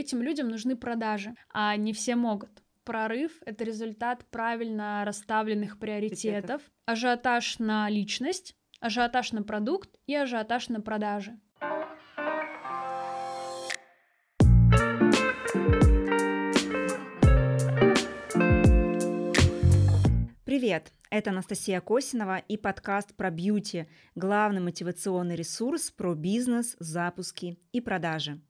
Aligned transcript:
этим 0.00 0.22
людям 0.22 0.48
нужны 0.48 0.76
продажи, 0.76 1.34
а 1.52 1.76
не 1.76 1.92
все 1.92 2.16
могут. 2.16 2.62
Прорыв— 2.84 3.32
это 3.46 3.62
результат 3.64 4.24
правильно 4.30 5.04
расставленных 5.04 5.78
приоритетов, 5.78 6.62
ажиотаж 6.86 7.58
на 7.58 7.88
личность, 7.88 8.56
ажиотаж 8.80 9.32
на 9.32 9.42
продукт 9.42 9.90
и 10.06 10.14
ажиотаж 10.14 10.70
на 10.70 10.80
продажи. 10.80 11.38
Привет! 20.44 20.92
Это 21.10 21.30
Анастасия 21.30 21.80
Косинова 21.80 22.38
и 22.38 22.56
подкаст 22.56 23.14
про 23.16 23.30
бьюти, 23.30 23.86
главный 24.14 24.60
мотивационный 24.60 25.36
ресурс 25.36 25.90
про 25.90 26.14
бизнес, 26.14 26.76
запуски 26.78 27.58
и 27.72 27.80
продажи. 27.80 28.40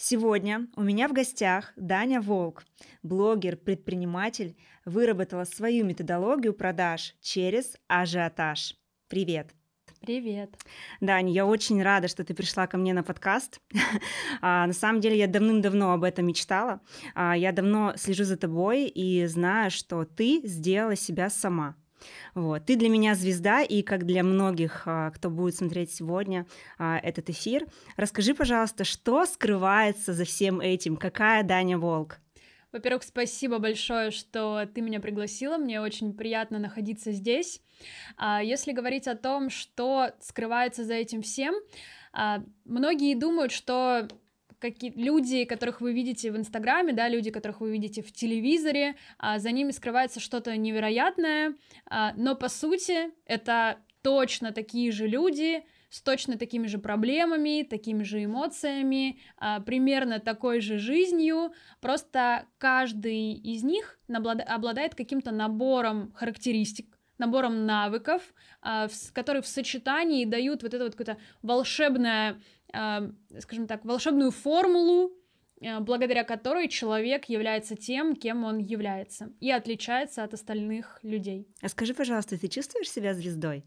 Сегодня 0.00 0.68
у 0.76 0.82
меня 0.82 1.08
в 1.08 1.12
гостях 1.12 1.72
Даня 1.74 2.20
Волк, 2.20 2.64
блогер, 3.02 3.56
предприниматель, 3.56 4.56
выработала 4.84 5.42
свою 5.42 5.84
методологию 5.84 6.54
продаж 6.54 7.16
через 7.20 7.76
ажиотаж. 7.88 8.76
Привет! 9.08 9.56
Привет. 10.00 10.56
Дань, 11.00 11.28
я 11.30 11.44
очень 11.44 11.82
рада, 11.82 12.06
что 12.06 12.22
ты 12.22 12.32
пришла 12.32 12.68
ко 12.68 12.78
мне 12.78 12.94
на 12.94 13.02
подкаст. 13.02 13.60
а, 14.40 14.68
на 14.68 14.72
самом 14.72 15.00
деле 15.00 15.18
я 15.18 15.26
давным-давно 15.26 15.92
об 15.92 16.04
этом 16.04 16.26
мечтала. 16.26 16.80
А, 17.16 17.36
я 17.36 17.50
давно 17.50 17.94
слежу 17.96 18.22
за 18.22 18.36
тобой 18.36 18.84
и 18.84 19.26
знаю, 19.26 19.72
что 19.72 20.04
ты 20.04 20.42
сделала 20.44 20.94
себя 20.94 21.28
сама. 21.28 21.74
Вот. 22.34 22.66
Ты 22.66 22.76
для 22.76 22.88
меня 22.88 23.14
звезда, 23.14 23.62
и 23.62 23.82
как 23.82 24.04
для 24.04 24.22
многих, 24.22 24.82
а, 24.86 25.10
кто 25.10 25.30
будет 25.30 25.56
смотреть 25.56 25.92
сегодня 25.92 26.46
а, 26.78 26.98
этот 26.98 27.30
эфир, 27.30 27.66
расскажи, 27.96 28.34
пожалуйста, 28.34 28.84
что 28.84 29.26
скрывается 29.26 30.12
за 30.12 30.24
всем 30.24 30.60
этим? 30.60 30.96
Какая 30.96 31.42
Даня 31.42 31.78
Волк? 31.78 32.18
Во-первых, 32.70 33.02
спасибо 33.02 33.58
большое, 33.58 34.10
что 34.10 34.66
ты 34.74 34.82
меня 34.82 35.00
пригласила. 35.00 35.56
Мне 35.56 35.80
очень 35.80 36.12
приятно 36.12 36.58
находиться 36.58 37.12
здесь. 37.12 37.62
А, 38.16 38.42
если 38.42 38.72
говорить 38.72 39.08
о 39.08 39.16
том, 39.16 39.50
что 39.50 40.10
скрывается 40.20 40.84
за 40.84 40.94
этим 40.94 41.22
всем, 41.22 41.54
многие 42.64 43.14
думают, 43.14 43.52
что 43.52 44.08
какие 44.58 44.92
люди, 44.92 45.44
которых 45.44 45.80
вы 45.80 45.92
видите 45.92 46.30
в 46.30 46.36
Инстаграме, 46.36 46.92
да, 46.92 47.08
люди, 47.08 47.30
которых 47.30 47.60
вы 47.60 47.72
видите 47.72 48.02
в 48.02 48.12
телевизоре, 48.12 48.96
а, 49.18 49.38
за 49.38 49.50
ними 49.50 49.70
скрывается 49.70 50.20
что-то 50.20 50.56
невероятное, 50.56 51.54
а, 51.86 52.12
но 52.16 52.34
по 52.34 52.48
сути 52.48 53.10
это 53.24 53.78
точно 54.02 54.52
такие 54.52 54.92
же 54.92 55.06
люди, 55.06 55.64
с 55.90 56.02
точно 56.02 56.36
такими 56.36 56.66
же 56.66 56.78
проблемами, 56.78 57.62
такими 57.62 58.02
же 58.02 58.24
эмоциями, 58.24 59.20
а, 59.36 59.60
примерно 59.60 60.18
такой 60.18 60.60
же 60.60 60.78
жизнью, 60.78 61.52
просто 61.80 62.46
каждый 62.58 63.32
из 63.32 63.62
них 63.62 63.98
обладает 64.08 64.94
каким-то 64.94 65.30
набором 65.30 66.12
характеристик, 66.14 66.98
набором 67.18 67.66
навыков, 67.66 68.22
которые 69.12 69.42
в 69.42 69.48
сочетании 69.48 70.24
дают 70.24 70.62
вот 70.62 70.72
это 70.72 70.84
вот 70.84 70.94
какое-то 70.94 71.20
волшебное 71.42 72.40
скажем 72.70 73.66
так, 73.66 73.84
волшебную 73.84 74.30
формулу, 74.30 75.12
э, 75.60 75.80
благодаря 75.80 76.24
которой 76.24 76.68
человек 76.68 77.26
является 77.26 77.76
тем, 77.76 78.14
кем 78.14 78.44
он 78.44 78.58
является, 78.58 79.32
и 79.40 79.50
отличается 79.50 80.24
от 80.24 80.34
остальных 80.34 80.98
людей. 81.02 81.48
А 81.62 81.68
скажи, 81.68 81.94
пожалуйста, 81.94 82.38
ты 82.38 82.48
чувствуешь 82.48 82.90
себя 82.90 83.14
звездой? 83.14 83.64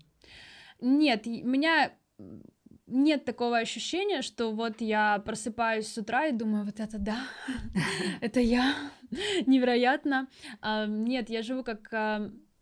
Нет, 0.80 1.28
у 1.28 1.48
меня 1.48 1.92
нет 2.88 3.26
такого 3.26 3.58
ощущения, 3.58 4.22
что 4.22 4.52
вот 4.52 4.82
я 4.82 5.20
просыпаюсь 5.20 5.88
с 5.88 5.98
утра 5.98 6.28
и 6.28 6.32
думаю, 6.32 6.66
вот 6.66 6.80
это 6.80 6.98
да, 7.00 7.24
это 8.22 8.40
я, 8.40 8.76
невероятно. 9.46 10.28
Нет, 10.88 11.30
я 11.30 11.42
живу 11.42 11.64
как 11.64 11.90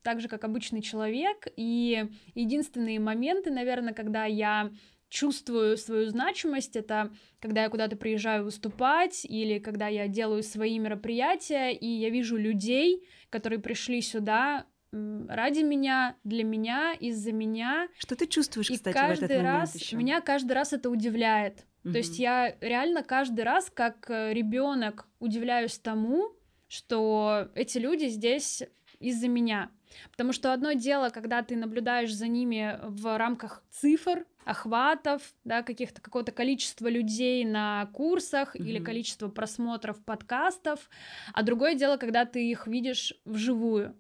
так 0.02 0.22
же, 0.22 0.28
как 0.28 0.44
обычный 0.44 0.82
человек, 0.82 1.48
и 1.56 2.06
единственные 2.34 3.00
моменты, 3.00 3.52
наверное, 3.52 3.94
когда 3.94 4.26
я 4.26 4.72
чувствую 5.10 5.78
свою 5.78 6.10
значимость, 6.10 6.76
это 6.76 7.12
когда 7.40 7.64
я 7.64 7.70
куда-то 7.70 7.96
приезжаю 7.96 8.44
выступать 8.44 9.26
или 9.26 9.60
когда 9.60 9.88
я 9.88 10.08
делаю 10.08 10.44
свои 10.44 10.78
мероприятия, 10.80 11.72
и 11.72 11.88
я 11.88 12.10
вижу 12.10 12.38
людей, 12.38 13.08
которые 13.30 13.60
пришли 13.60 14.02
сюда 14.02 14.66
ради 14.92 15.60
меня, 15.60 16.16
для 16.24 16.44
меня, 16.44 16.94
из-за 16.94 17.32
меня. 17.32 17.90
Что 17.98 18.16
ты 18.16 18.26
чувствуешь, 18.26 18.70
и 18.72 18.76
кстати, 18.76 18.94
каждый 18.96 19.28
в 19.28 19.32
этот 19.32 19.44
раз 19.44 19.76
еще? 19.76 19.98
меня 19.98 20.22
каждый 20.22 20.54
раз 20.54 20.74
это 20.74 20.90
удивляет. 20.90 21.66
Угу. 21.84 21.92
То 21.92 21.98
есть 22.00 22.20
я 22.20 22.56
реально 22.60 23.04
каждый 23.04 23.42
раз, 23.42 23.70
как 23.70 24.10
э, 24.10 24.34
ребенок, 24.34 25.08
удивляюсь 25.20 25.78
тому, 25.78 26.36
что 26.68 27.50
эти 27.56 27.78
люди 27.78 28.06
здесь 28.06 28.64
из-за 29.00 29.28
меня. 29.28 29.70
Потому 30.12 30.34
что 30.34 30.54
одно 30.54 30.74
дело, 30.74 31.10
когда 31.10 31.42
ты 31.42 31.56
наблюдаешь 31.56 32.14
за 32.14 32.28
ними 32.28 32.80
в 32.84 33.18
рамках 33.18 33.64
цифр, 33.72 34.26
охватов, 34.46 35.22
да, 35.44 35.62
каких-то 35.62 36.02
какого-то 36.02 36.32
количества 36.32 36.88
людей 36.88 37.46
на 37.46 37.88
курсах 37.94 38.56
mm-hmm. 38.56 38.66
или 38.66 38.80
количество 38.80 39.28
просмотров 39.30 40.04
подкастов, 40.04 40.90
а 41.34 41.44
другое 41.44 41.76
дело, 41.76 41.98
когда 41.98 42.26
ты 42.26 42.50
их 42.50 42.66
видишь 42.66 43.14
вживую. 43.26 43.96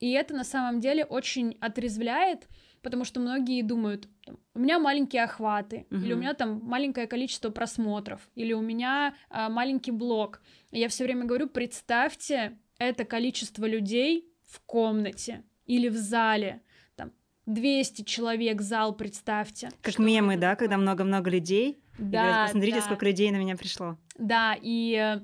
И 0.00 0.10
это 0.12 0.34
на 0.34 0.44
самом 0.44 0.80
деле 0.80 1.04
очень 1.04 1.56
отрезвляет, 1.60 2.48
потому 2.82 3.04
что 3.04 3.20
многие 3.20 3.62
думают, 3.62 4.08
у 4.54 4.58
меня 4.58 4.78
маленькие 4.78 5.24
охваты, 5.24 5.86
uh-huh. 5.90 6.02
или 6.02 6.12
у 6.14 6.16
меня 6.16 6.34
там 6.34 6.60
маленькое 6.64 7.06
количество 7.06 7.50
просмотров, 7.50 8.28
или 8.34 8.52
у 8.52 8.62
меня 8.62 9.14
а, 9.28 9.48
маленький 9.48 9.92
блог. 9.92 10.40
И 10.70 10.80
я 10.80 10.88
все 10.88 11.04
время 11.04 11.26
говорю, 11.26 11.48
представьте 11.48 12.58
это 12.78 13.04
количество 13.04 13.66
людей 13.66 14.29
в 14.50 14.60
комнате 14.66 15.42
или 15.66 15.88
в 15.88 15.96
зале. 15.96 16.60
Там 16.96 17.12
200 17.46 18.02
человек 18.02 18.60
зал, 18.60 18.94
представьте. 18.94 19.70
Как 19.82 19.98
мемы, 19.98 20.36
да, 20.36 20.56
когда 20.56 20.76
много-много 20.76 21.30
людей. 21.30 21.82
Да, 21.98 22.22
говорят, 22.22 22.46
Посмотрите, 22.46 22.76
да. 22.78 22.82
сколько 22.82 23.06
людей 23.06 23.30
на 23.30 23.36
меня 23.36 23.56
пришло. 23.56 23.98
Да, 24.16 24.56
и 24.60 24.94
э, 24.94 25.20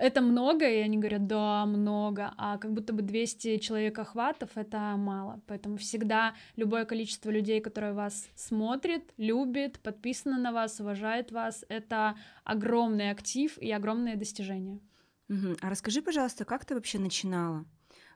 это 0.00 0.20
много, 0.20 0.68
и 0.68 0.78
они 0.78 0.98
говорят, 0.98 1.26
да, 1.28 1.64
много, 1.66 2.34
а 2.36 2.58
как 2.58 2.72
будто 2.72 2.92
бы 2.92 3.02
200 3.02 3.58
человек 3.58 3.96
охватов— 3.98 4.50
это 4.56 4.78
мало, 4.96 5.40
поэтому 5.46 5.76
всегда 5.76 6.34
любое 6.56 6.84
количество 6.84 7.30
людей, 7.30 7.60
которое 7.60 7.92
вас 7.92 8.28
смотрит, 8.34 9.12
любит, 9.16 9.78
подписано 9.78 10.38
на 10.38 10.50
вас, 10.50 10.80
уважает 10.80 11.30
вас, 11.30 11.64
это 11.68 12.16
огромный 12.42 13.10
актив 13.10 13.56
и 13.58 13.70
огромное 13.70 14.16
достижение. 14.16 14.80
Угу. 15.28 15.56
А 15.60 15.70
расскажи, 15.70 16.02
пожалуйста, 16.02 16.44
как 16.44 16.64
ты 16.64 16.74
вообще 16.74 16.98
начинала? 16.98 17.64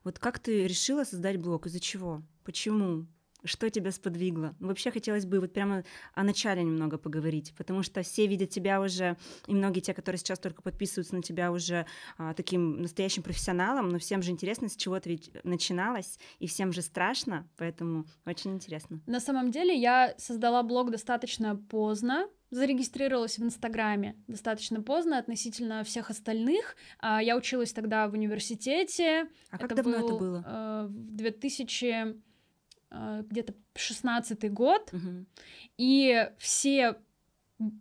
Вот 0.05 0.19
как 0.19 0.38
ты 0.38 0.66
решила 0.66 1.05
создать 1.05 1.37
блог? 1.38 1.66
Из-за 1.66 1.81
чего? 1.81 2.22
Почему? 2.44 3.06
Что 3.45 3.71
тебя 3.71 3.91
сподвигло? 3.93 4.55
Ну, 4.61 4.69
вообще 4.69 4.91
хотелось 4.91 5.27
бы 5.27 5.41
вот 5.41 5.53
прямо 5.53 5.84
о 6.15 6.23
начале 6.23 6.62
немного 6.62 6.99
поговорить, 6.99 7.55
потому 7.56 7.83
что 7.83 8.03
все 8.03 8.27
видят 8.27 8.51
тебя 8.51 8.81
уже, 8.81 9.17
и 9.47 9.55
многие 9.55 9.81
те, 9.81 9.95
которые 9.95 10.19
сейчас 10.19 10.39
только 10.39 10.62
подписываются 10.62 11.15
на 11.15 11.23
тебя 11.23 11.53
уже 11.53 11.87
а, 12.19 12.34
таким 12.34 12.83
настоящим 12.83 13.23
профессионалом, 13.23 13.89
но 13.89 13.99
всем 13.99 14.23
же 14.23 14.31
интересно, 14.31 14.69
с 14.69 14.77
чего 14.77 14.99
ты 15.01 15.11
ведь 15.11 15.31
начиналась, 15.45 16.19
и 16.39 16.47
всем 16.47 16.73
же 16.73 16.83
страшно, 16.83 17.49
поэтому 17.56 18.06
очень 18.27 18.53
интересно. 18.53 19.01
На 19.06 19.21
самом 19.21 19.51
деле 19.51 19.75
я 19.75 20.15
создала 20.19 20.62
блог 20.62 20.91
достаточно 20.91 21.57
поздно, 21.57 22.28
зарегистрировалась 22.51 23.39
в 23.39 23.45
Инстаграме 23.45 24.17
достаточно 24.27 24.83
поздно 24.83 25.19
относительно 25.19 25.84
всех 25.84 26.11
остальных. 26.11 26.77
А, 26.99 27.22
я 27.22 27.37
училась 27.37 27.72
тогда 27.72 28.09
в 28.09 28.15
университете. 28.15 29.28
А 29.51 29.59
как 29.59 29.75
давно 29.75 29.99
был, 29.99 30.07
это 30.07 30.17
было? 30.17 30.45
Э, 30.47 30.87
в 30.89 31.17
2000 31.17 31.84
э, 31.84 32.15
где-то 32.91 33.55
16 33.75 34.53
год, 34.53 34.91
угу. 34.93 35.27
и 35.78 36.28
все 36.39 36.97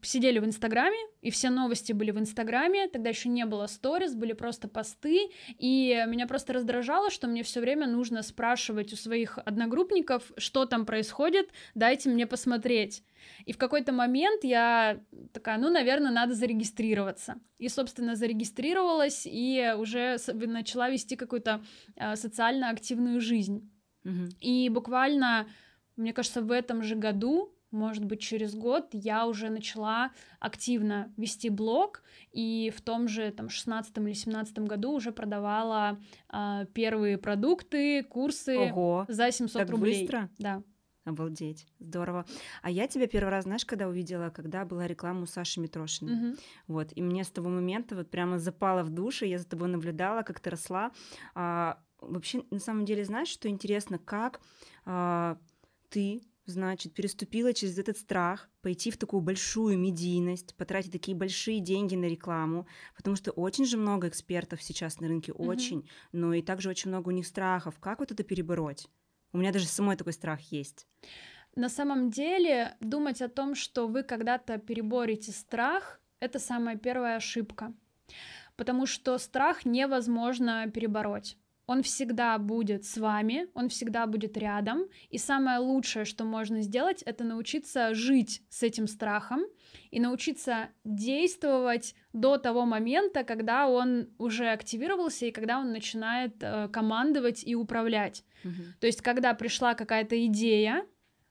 сидели 0.01 0.39
в 0.39 0.45
Инстаграме, 0.45 0.97
и 1.21 1.31
все 1.31 1.49
новости 1.49 1.93
были 1.93 2.11
в 2.11 2.19
Инстаграме, 2.19 2.87
тогда 2.87 3.09
еще 3.09 3.29
не 3.29 3.45
было 3.45 3.67
сторис, 3.67 4.13
были 4.13 4.33
просто 4.33 4.67
посты, 4.67 5.29
и 5.57 6.03
меня 6.07 6.27
просто 6.27 6.53
раздражало, 6.53 7.09
что 7.09 7.27
мне 7.27 7.43
все 7.43 7.61
время 7.61 7.87
нужно 7.87 8.21
спрашивать 8.21 8.91
у 8.93 8.95
своих 8.97 9.37
одногруппников, 9.37 10.31
что 10.37 10.65
там 10.65 10.85
происходит, 10.85 11.49
дайте 11.75 12.09
мне 12.09 12.27
посмотреть. 12.27 13.03
И 13.45 13.53
в 13.53 13.57
какой-то 13.57 13.93
момент 13.93 14.43
я 14.43 14.99
такая, 15.33 15.57
ну, 15.57 15.69
наверное, 15.69 16.11
надо 16.11 16.33
зарегистрироваться. 16.33 17.35
И, 17.57 17.69
собственно, 17.69 18.15
зарегистрировалась 18.15 19.23
и 19.25 19.73
уже 19.77 20.17
начала 20.33 20.89
вести 20.89 21.15
какую-то 21.15 21.63
э, 21.95 22.15
социально 22.15 22.69
активную 22.69 23.19
жизнь. 23.21 23.69
Угу. 24.05 24.29
И 24.39 24.69
буквально, 24.69 25.47
мне 25.95 26.13
кажется, 26.13 26.41
в 26.41 26.51
этом 26.51 26.83
же 26.83 26.95
году 26.95 27.53
может 27.71 28.03
быть, 28.05 28.19
через 28.19 28.55
год 28.55 28.87
я 28.93 29.27
уже 29.27 29.49
начала 29.49 30.11
активно 30.39 31.13
вести 31.17 31.49
блог, 31.49 32.01
и 32.31 32.73
в 32.75 32.81
том 32.81 33.07
же 33.07 33.31
там 33.31 33.49
16 33.49 33.95
или 33.97 34.13
17 34.13 34.59
году 34.59 34.93
уже 34.93 35.11
продавала 35.11 35.99
э, 36.33 36.65
первые 36.73 37.17
продукты, 37.17 38.03
курсы 38.03 38.57
Ого, 38.57 39.05
за 39.07 39.31
700 39.31 39.61
так 39.61 39.69
рублей. 39.69 40.01
Быстро? 40.01 40.29
Да. 40.39 40.63
Обалдеть, 41.05 41.65
здорово. 41.79 42.25
А 42.61 42.69
я 42.69 42.87
тебя 42.87 43.07
первый 43.07 43.29
раз, 43.29 43.45
знаешь, 43.45 43.65
когда 43.65 43.87
увидела, 43.87 44.29
когда 44.29 44.65
была 44.65 44.85
реклама 44.85 45.21
у 45.21 45.25
Саши 45.25 45.59
Митрошиной. 45.59 46.15
Мгм. 46.15 46.37
Вот, 46.67 46.89
и 46.93 47.01
мне 47.01 47.23
с 47.23 47.29
того 47.29 47.49
момента 47.49 47.95
вот 47.95 48.09
прямо 48.11 48.37
запало 48.37 48.83
в 48.83 48.89
душу, 48.89 49.25
я 49.25 49.39
за 49.39 49.47
тобой 49.47 49.69
наблюдала, 49.69 50.23
как 50.23 50.39
ты 50.39 50.49
росла. 50.49 50.91
А, 51.35 51.79
вообще, 52.01 52.43
на 52.51 52.59
самом 52.59 52.85
деле, 52.85 53.03
знаешь, 53.05 53.27
что 53.29 53.47
интересно, 53.49 53.99
как 53.99 54.41
а, 54.85 55.37
ты, 55.89 56.21
значит, 56.45 56.93
переступила 56.93 57.53
через 57.53 57.77
этот 57.77 57.97
страх, 57.97 58.49
пойти 58.61 58.91
в 58.91 58.97
такую 58.97 59.21
большую 59.21 59.77
медийность, 59.77 60.55
потратить 60.55 60.91
такие 60.91 61.15
большие 61.15 61.59
деньги 61.59 61.95
на 61.95 62.05
рекламу, 62.05 62.67
потому 62.95 63.15
что 63.15 63.31
очень 63.31 63.65
же 63.65 63.77
много 63.77 64.07
экспертов 64.07 64.61
сейчас 64.61 64.99
на 64.99 65.07
рынке, 65.07 65.33
Мгм. 65.37 65.49
очень, 65.49 65.89
но 66.11 66.33
и 66.33 66.41
также 66.41 66.69
очень 66.69 66.89
много 66.89 67.09
у 67.09 67.11
них 67.11 67.27
страхов. 67.27 67.79
Как 67.79 67.99
вот 67.99 68.11
это 68.11 68.23
перебороть? 68.23 68.87
У 69.31 69.37
меня 69.37 69.51
даже 69.51 69.67
самой 69.67 69.95
такой 69.95 70.13
страх 70.13 70.39
есть. 70.51 70.87
На 71.55 71.69
самом 71.69 72.09
деле, 72.09 72.77
думать 72.79 73.21
о 73.21 73.29
том, 73.29 73.55
что 73.55 73.87
вы 73.87 74.03
когда-то 74.03 74.57
переборете 74.57 75.31
страх, 75.31 75.99
это 76.19 76.39
самая 76.39 76.77
первая 76.77 77.17
ошибка. 77.17 77.73
Потому 78.57 78.87
что 78.87 79.17
страх 79.19 79.65
невозможно 79.65 80.69
перебороть. 80.71 81.37
Он 81.69 81.83
всегда 81.83 82.35
будет 82.39 82.83
с 82.83 82.97
вами, 82.97 83.47
он 83.53 83.69
всегда 83.69 84.07
будет 84.07 84.35
рядом. 84.37 84.87
И 85.11 85.19
самое 85.19 85.59
лучшее, 85.59 86.03
что 86.03 86.23
можно 86.23 86.63
сделать, 86.63 87.03
это 87.03 87.23
научиться 87.23 87.93
жить 87.93 88.41
с 88.49 88.63
этим 88.63 88.87
страхом 88.87 89.41
и 89.91 89.99
научиться 89.99 90.69
действовать 90.83 91.93
до 92.11 92.39
того 92.39 92.65
момента, 92.65 93.23
когда 93.23 93.67
он 93.67 94.09
уже 94.17 94.49
активировался 94.49 95.27
и 95.27 95.31
когда 95.31 95.59
он 95.59 95.71
начинает 95.71 96.37
э, 96.41 96.69
командовать 96.69 97.43
и 97.45 97.53
управлять. 97.53 98.23
Мгм. 98.43 98.73
То 98.79 98.87
есть, 98.87 99.01
когда 99.01 99.35
пришла 99.35 99.75
какая-то 99.75 100.25
идея, 100.25 100.87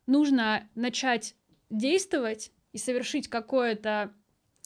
нужно 0.07 0.69
начать 0.77 1.35
действовать 1.69 2.53
и 2.71 2.79
совершить 2.79 3.27
какое-то 3.27 4.13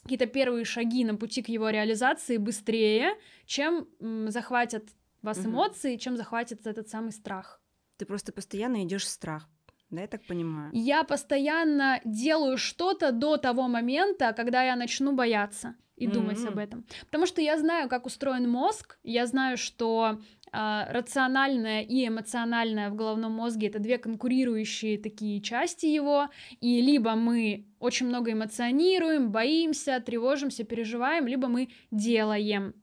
какие-то 0.03 0.27
первые 0.27 0.65
шаги 0.65 1.03
на 1.03 1.15
пути 1.15 1.41
к 1.41 1.47
его 1.47 1.71
реализации 1.71 2.37
быстрее, 2.37 3.15
чем 3.47 3.87
м, 3.99 4.29
захватят 4.29 4.83
вас 5.23 5.39
Мгм. 5.39 5.47
эмоции, 5.47 5.97
чем 5.97 6.17
захватит 6.17 6.67
этот 6.67 6.89
самый 6.89 7.11
страх. 7.11 7.61
Ты 7.97 8.05
просто 8.05 8.31
постоянно 8.31 8.83
идешь 8.83 9.05
в 9.05 9.09
страх. 9.09 9.49
Да, 9.89 10.01
я 10.01 10.07
так 10.07 10.21
понимаю. 10.25 10.71
Я 10.73 11.03
постоянно 11.03 12.01
делаю 12.03 12.57
что-то 12.57 13.11
до 13.11 13.37
того 13.37 13.67
момента, 13.67 14.33
когда 14.33 14.63
я 14.63 14.75
начну 14.75 15.13
бояться 15.13 15.75
и 15.95 16.07
думать 16.07 16.39
М. 16.39 16.47
об 16.47 16.57
этом. 16.57 16.85
Потому 17.05 17.27
что 17.27 17.41
я 17.41 17.57
знаю, 17.59 17.87
как 17.89 18.05
устроен 18.07 18.49
мозг, 18.49 18.97
я 19.03 19.27
знаю, 19.27 19.57
что 19.57 20.19
а, 20.51 20.87
рациональное 20.91 21.81
и 21.81 22.07
эмоциональное 22.07 22.89
в 22.89 22.95
головном 22.95 23.31
мозге 23.33 23.67
это 23.67 23.79
две 23.79 23.97
конкурирующие 23.99 24.97
такие 24.97 25.41
части 25.41 25.85
его, 25.85 26.29
и 26.59 26.81
либо 26.81 27.15
мы 27.15 27.67
очень 27.79 28.07
много 28.07 28.31
эмоционируем, 28.31 29.31
боимся, 29.31 29.99
тревожимся, 29.99 30.63
переживаем, 30.63 31.27
либо 31.27 31.47
мы 31.47 31.69
делаем. 31.91 32.73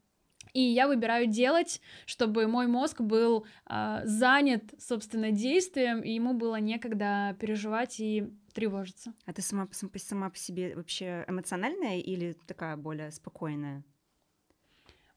И 0.52 0.60
я 0.60 0.88
выбираю 0.88 1.26
делать, 1.26 1.80
чтобы 2.06 2.46
мой 2.46 2.66
мозг 2.66 3.00
был 3.00 3.46
а, 3.66 4.02
занят, 4.04 4.62
собственно, 4.78 5.30
действием, 5.30 6.00
и 6.00 6.12
ему 6.12 6.34
было 6.34 6.56
некогда 6.56 7.36
переживать 7.38 8.00
и 8.00 8.32
тревожиться. 8.52 9.12
А 9.26 9.32
ты 9.32 9.42
сама, 9.42 9.68
сама 9.96 10.30
по 10.30 10.36
себе 10.36 10.74
вообще 10.74 11.24
эмоциональная 11.28 11.98
или 11.98 12.36
такая 12.46 12.76
более 12.76 13.10
спокойная? 13.10 13.84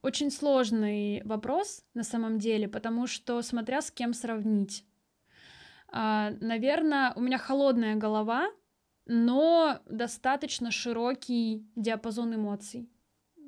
Очень 0.01 0.31
сложный 0.31 1.21
вопрос 1.23 1.85
на 1.93 2.03
самом 2.03 2.37
деле, 2.37 2.67
потому 2.67 3.07
что 3.07 3.41
смотря 3.41 3.81
с 3.81 3.89
кем 3.89 4.13
сравнить. 4.13 4.85
Наверное, 5.91 7.13
у 7.15 7.21
меня 7.21 7.37
холодная 7.37 7.95
голова, 7.95 8.51
но 9.05 9.79
достаточно 9.85 10.71
широкий 10.71 11.65
диапазон 11.75 12.35
эмоций, 12.35 12.89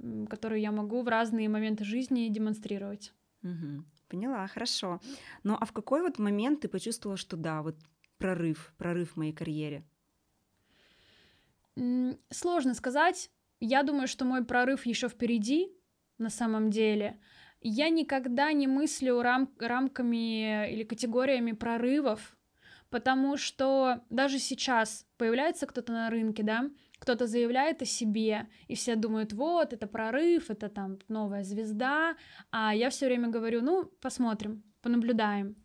м, 0.05 0.27
которые 0.27 0.61
я 0.61 0.71
могу 0.71 1.01
в 1.01 1.07
разные 1.07 1.49
моменты 1.49 1.83
жизни 1.83 2.29
демонстрировать. 2.29 3.13
Мгм. 3.41 3.85
Поняла, 4.07 4.47
хорошо. 4.47 4.99
Ну 5.43 5.57
а 5.59 5.65
в 5.65 5.71
какой 5.71 6.01
вот 6.01 6.19
момент 6.19 6.61
ты 6.61 6.67
почувствовала, 6.67 7.17
что 7.17 7.37
да, 7.37 7.61
вот 7.61 7.75
прорыв, 8.17 8.73
прорыв 8.77 9.11
в 9.11 9.17
моей 9.17 9.33
карьере? 9.33 9.83
Сложно 12.29 12.73
сказать. 12.73 13.31
Я 13.59 13.83
думаю, 13.83 14.07
что 14.07 14.25
мой 14.25 14.45
прорыв 14.45 14.85
еще 14.85 15.09
впереди, 15.09 15.71
на 16.17 16.29
самом 16.29 16.69
деле. 16.69 17.19
Я 17.61 17.89
никогда 17.89 18.53
не 18.53 18.67
мыслю 18.67 19.21
рам- 19.21 19.53
рамками 19.59 20.71
или 20.71 20.83
категориями 20.83 21.53
прорывов, 21.53 22.37
потому 22.89 23.37
что 23.37 24.03
даже 24.09 24.39
сейчас 24.39 25.05
появляется 25.17 25.65
кто-то 25.65 25.91
на 25.91 26.09
рынке, 26.09 26.43
да, 26.43 26.69
кто-то 26.99 27.27
заявляет 27.27 27.81
о 27.81 27.85
себе, 27.85 28.47
и 28.67 28.75
все 28.75 28.95
думают, 28.95 29.33
вот, 29.33 29.73
это 29.73 29.87
прорыв, 29.87 30.49
это 30.49 30.69
там 30.69 30.99
новая 31.07 31.43
звезда, 31.43 32.15
а 32.51 32.73
я 32.73 32.89
все 32.89 33.05
время 33.07 33.29
говорю, 33.29 33.61
ну, 33.61 33.85
посмотрим, 34.01 34.63
понаблюдаем. 34.81 35.55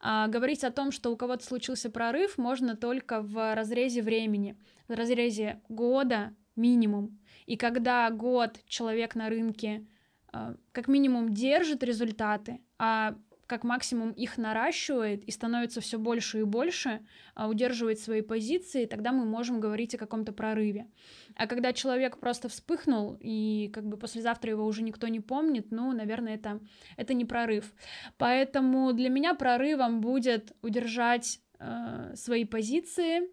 А, 0.00 0.28
говорить 0.28 0.64
о 0.64 0.70
том, 0.70 0.92
что 0.92 1.10
у 1.10 1.16
кого-то 1.16 1.44
случился 1.44 1.90
прорыв, 1.90 2.38
можно 2.38 2.76
только 2.76 3.20
в 3.20 3.54
разрезе 3.54 4.02
времени, 4.02 4.56
в 4.86 4.92
разрезе 4.92 5.60
года 5.68 6.34
минимум. 6.56 7.18
И 7.46 7.56
когда 7.56 8.10
год 8.10 8.58
человек 8.66 9.14
на 9.14 9.28
рынке 9.28 9.86
а, 10.32 10.54
как 10.72 10.88
минимум 10.88 11.32
держит 11.32 11.82
результаты, 11.82 12.60
а 12.78 13.16
как 13.48 13.64
максимум 13.64 14.12
их 14.12 14.36
наращивает 14.36 15.24
и 15.24 15.30
становится 15.30 15.80
все 15.80 15.98
больше 15.98 16.40
и 16.40 16.42
больше, 16.44 17.00
а, 17.34 17.48
удерживает 17.48 17.98
свои 17.98 18.20
позиции, 18.20 18.84
тогда 18.84 19.10
мы 19.10 19.24
можем 19.24 19.58
говорить 19.58 19.94
о 19.94 19.98
каком-то 19.98 20.32
прорыве. 20.32 20.86
А 21.34 21.46
когда 21.46 21.72
человек 21.72 22.18
просто 22.20 22.48
вспыхнул, 22.50 23.16
и 23.18 23.70
как 23.72 23.86
бы 23.86 23.96
послезавтра 23.96 24.50
его 24.50 24.66
уже 24.66 24.82
никто 24.82 25.08
не 25.08 25.20
помнит, 25.20 25.70
ну, 25.70 25.92
наверное, 25.92 26.34
это, 26.34 26.60
это 26.98 27.14
не 27.14 27.24
прорыв. 27.24 27.72
Поэтому 28.18 28.92
для 28.92 29.08
меня 29.08 29.34
прорывом 29.34 30.02
будет 30.02 30.52
удержать 30.60 31.40
э, 31.58 32.14
свои 32.16 32.44
позиции 32.44 33.30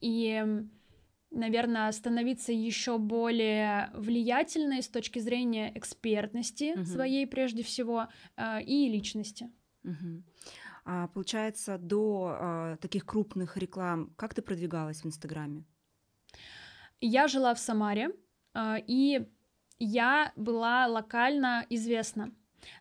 и, 0.00 0.44
наверное, 1.30 1.92
становиться 1.92 2.52
еще 2.52 2.98
более 2.98 3.90
влиятельной 3.94 4.82
с 4.82 4.88
точки 4.88 5.18
зрения 5.20 5.72
экспертности 5.76 6.74
Мгм. 6.74 6.84
своей 6.86 7.26
прежде 7.26 7.62
всего 7.62 8.08
э, 8.36 8.62
и 8.62 8.88
личности. 8.88 9.50
Мгм. 9.82 10.24
А 10.84 11.08
получается, 11.08 11.78
до 11.78 12.36
а, 12.38 12.76
таких 12.76 13.04
крупных 13.04 13.56
реклам, 13.56 14.12
как 14.16 14.34
ты 14.34 14.42
продвигалась 14.42 15.02
в 15.02 15.06
Инстаграме? 15.06 15.64
Я 17.00 17.28
жила 17.28 17.54
в 17.54 17.58
Самаре, 17.58 18.10
э, 18.54 18.76
и 18.86 19.26
я 19.78 20.32
была 20.36 20.86
локально 20.86 21.64
известна. 21.70 22.32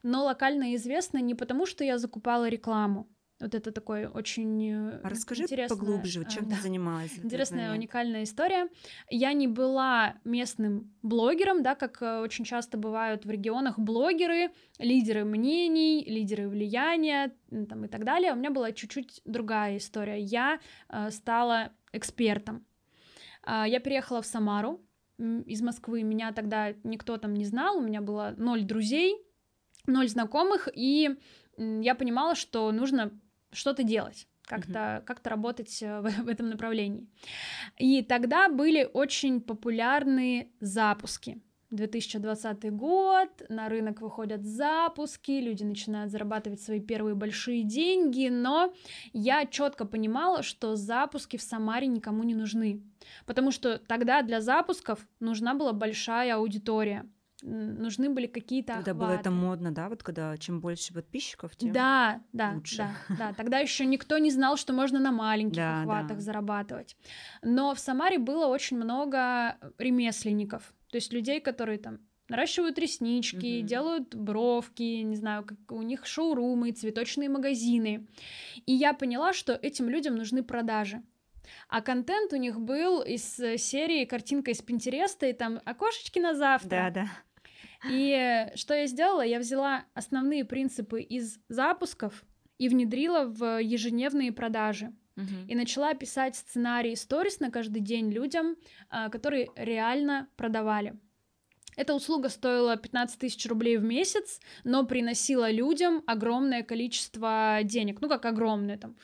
Но 0.04 0.26
локально 0.26 0.76
известна 0.76 1.20
не 1.20 1.36
потому, 1.36 1.66
что 1.66 1.84
я 1.84 1.98
закупала 1.98 2.50
рекламу. 2.50 3.08
Вот 3.40 3.56
это 3.56 3.72
такой 3.72 4.06
очень 4.06 4.70
э, 4.70 5.00
А 5.02 5.10
расскажи 5.10 5.44
интересная, 5.44 5.78
поглубже, 5.78 6.20
вот 6.20 6.28
э, 6.28 6.32
чем 6.32 6.50
да, 6.50 6.56
ты 6.56 6.62
занималась. 6.62 7.18
Интересная, 7.18 7.74
уникальная 7.74 8.24
история. 8.24 8.68
Я 9.10 9.32
не 9.32 9.48
была 9.48 10.16
местным 10.26 10.94
блогером, 11.02 11.64
да, 11.64 11.76
как 11.76 12.02
э, 12.02 12.20
очень 12.20 12.44
часто 12.44 12.78
бывают 12.78 13.26
в 13.26 13.30
регионах 13.30 13.80
блогеры, 13.80 14.52
лидеры 14.78 15.24
мнений, 15.24 16.04
лидеры 16.06 16.50
влияния 16.50 17.32
там, 17.50 17.86
и 17.86 17.88
так 17.88 18.04
далее. 18.04 18.34
У 18.34 18.36
меня 18.36 18.52
была 18.52 18.74
чуть-чуть 18.74 19.22
другая 19.24 19.78
история. 19.78 20.20
Я 20.20 20.60
стала 21.10 21.72
экспертом. 21.94 22.66
А, 23.44 23.68
Я 23.68 23.80
переехала 23.80 24.22
в 24.22 24.26
Самару 24.26 24.82
из 25.18 25.62
Москвы. 25.62 26.04
Меня 26.04 26.32
тогда 26.34 26.74
никто 26.84 27.18
там 27.18 27.34
не 27.34 27.46
знал. 27.46 27.78
У 27.78 27.82
меня 27.82 28.02
было 28.02 28.34
ноль 28.38 28.64
друзей, 28.64 29.18
ноль 29.86 30.08
знакомых. 30.08 30.68
И 30.74 31.18
я 31.58 31.96
понимала, 31.96 32.36
что 32.36 32.72
нужно 32.72 33.12
что-то 33.52 33.84
делать, 33.84 34.28
как-то 34.44 35.04
как 35.06 35.26
работать 35.26 35.82
э, 35.82 36.02
в, 36.02 36.10
в 36.26 36.28
этом 36.28 36.50
направлении. 36.50 37.08
И 37.78 38.02
тогда 38.04 38.50
были 38.50 38.90
очень 38.92 39.42
популярны 39.42 40.52
запуски. 40.60 41.42
2020 41.72 42.72
год, 42.74 43.30
на 43.48 43.70
рынок 43.70 44.02
выходят 44.02 44.44
запуски, 44.44 45.32
люди 45.32 45.64
начинают 45.64 46.12
зарабатывать 46.12 46.62
свои 46.62 46.80
первые 46.80 47.14
большие 47.14 47.64
деньги, 47.64 48.28
но 48.28 48.74
я 49.14 49.46
четко 49.46 49.86
понимала, 49.86 50.42
что 50.42 50.76
запуски 50.76 51.38
в 51.38 51.44
Самаре 51.44 51.86
никому 51.88 52.24
не 52.24 52.34
нужны, 52.34 52.82
потому 53.28 53.52
что 53.52 53.78
тогда 53.78 54.24
для 54.24 54.42
запусков 54.42 55.08
нужна 55.20 55.54
была 55.54 55.72
большая 55.72 56.36
аудитория, 56.38 57.08
нужны 57.42 58.10
были 58.10 58.28
какие-то 58.28 58.74
Тогда 58.74 58.94
было 58.94 59.08
охваты. 59.08 59.22
это 59.22 59.32
модно, 59.32 59.72
да, 59.72 59.90
вот 59.90 60.04
когда 60.04 60.38
чем 60.38 60.60
больше 60.62 60.94
подписчиков, 60.94 61.56
тем... 61.56 61.72
Да, 61.72 62.22
да, 62.34 62.54
лучше. 62.56 62.78
да, 62.78 63.16
да. 63.18 63.34
Тогда 63.38 63.60
еще 63.60 63.86
никто 63.86 64.18
не 64.18 64.32
знал, 64.32 64.58
что 64.58 64.74
можно 64.74 65.00
на 65.00 65.12
маленьких 65.12 65.58
Да, 65.58 65.82
охватах 65.82 66.18
да. 66.18 66.22
зарабатывать. 66.22 66.98
Но 67.42 67.74
в 67.74 67.80
Самаре 67.80 68.20
было 68.20 68.48
очень 68.48 68.78
много 68.78 69.58
ремесленников, 69.78 70.74
то 70.90 70.96
есть 70.96 71.14
людей, 71.14 71.40
которые 71.40 71.78
там 71.80 72.00
наращивают 72.30 72.78
реснички, 72.78 73.60
угу. 73.60 73.68
делают 73.68 74.16
бровки, 74.16 75.02
не 75.02 75.16
знаю, 75.16 75.44
как 75.44 75.72
у 75.72 75.82
них 75.82 76.06
шоурумы, 76.06 76.72
цветочные 76.72 77.30
магазины. 77.30 78.08
И 78.66 78.74
я 78.74 78.94
поняла, 78.94 79.34
что 79.34 79.54
этим 79.54 79.90
людям 79.90 80.16
нужны 80.16 80.44
продажи. 80.44 81.02
А 81.68 81.82
контент 81.82 82.32
у 82.32 82.36
них 82.36 82.60
был 82.60 83.02
из 83.02 83.40
э, 83.40 83.58
серии 83.58 84.06
картинка 84.06 84.52
из 84.52 84.62
Пинтереста 84.62 85.26
и 85.26 85.34
там 85.34 85.60
окошечки 85.66 86.20
на 86.20 86.36
завтра. 86.36 86.70
Да, 86.70 86.90
да. 86.92 87.08
И 87.88 88.48
что 88.56 88.74
я 88.74 88.88
сделала? 88.88 89.22
Я 89.22 89.40
взяла 89.40 89.86
основные 89.94 90.44
принципы 90.46 91.02
из 91.02 91.40
запусков 91.50 92.24
и 92.58 92.68
внедрила 92.68 93.26
в 93.26 93.62
ежедневные 93.62 94.32
продажи. 94.32 94.94
И 95.50 95.56
начала 95.56 95.94
писать 95.96 96.38
сценарий 96.38 96.96
сторис 96.96 97.42
на 97.42 97.52
каждый 97.52 97.82
день 97.82 98.10
людям, 98.10 98.56
а, 98.90 99.10
которые 99.10 99.50
реально 99.58 100.30
продавали. 100.38 100.98
Эта 101.76 101.94
услуга 101.94 102.30
стоила 102.30 102.76
15 102.78 103.20
тысяч 103.20 103.46
рублей 103.46 103.78
в 103.78 103.84
месяц, 103.84 104.40
но 104.64 104.86
приносила 104.86 105.50
людям 105.50 106.04
огромное 106.08 106.64
количество 106.64 107.60
денег. 107.64 108.02
Ну, 108.02 108.10
как 108.10 108.26
огромное, 108.26 108.78
там, 108.78 108.96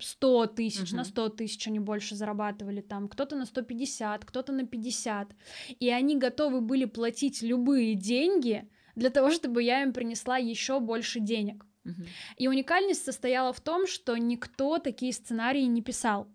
100 0.00 0.46
тысяч, 0.46 0.92
uh-huh. 0.92 0.96
на 0.96 1.04
100 1.04 1.28
тысяч 1.30 1.66
они 1.66 1.78
больше 1.78 2.14
зарабатывали, 2.14 2.80
там, 2.80 3.08
кто-то 3.08 3.36
на 3.36 3.44
150, 3.44 4.24
кто-то 4.24 4.52
на 4.52 4.66
50. 4.66 5.34
И 5.78 5.90
они 5.90 6.16
готовы 6.16 6.60
были 6.60 6.84
платить 6.84 7.42
любые 7.42 7.94
деньги 7.94 8.68
для 8.94 9.10
того, 9.10 9.30
чтобы 9.30 9.62
я 9.62 9.82
им 9.82 9.92
принесла 9.92 10.36
еще 10.38 10.80
больше 10.80 11.20
денег. 11.20 11.66
Uh-huh. 11.84 12.06
И 12.36 12.48
уникальность 12.48 13.04
состояла 13.04 13.52
в 13.52 13.60
том, 13.60 13.86
что 13.86 14.16
никто 14.16 14.78
такие 14.78 15.12
сценарии 15.12 15.62
не 15.62 15.82
писал. 15.82 16.28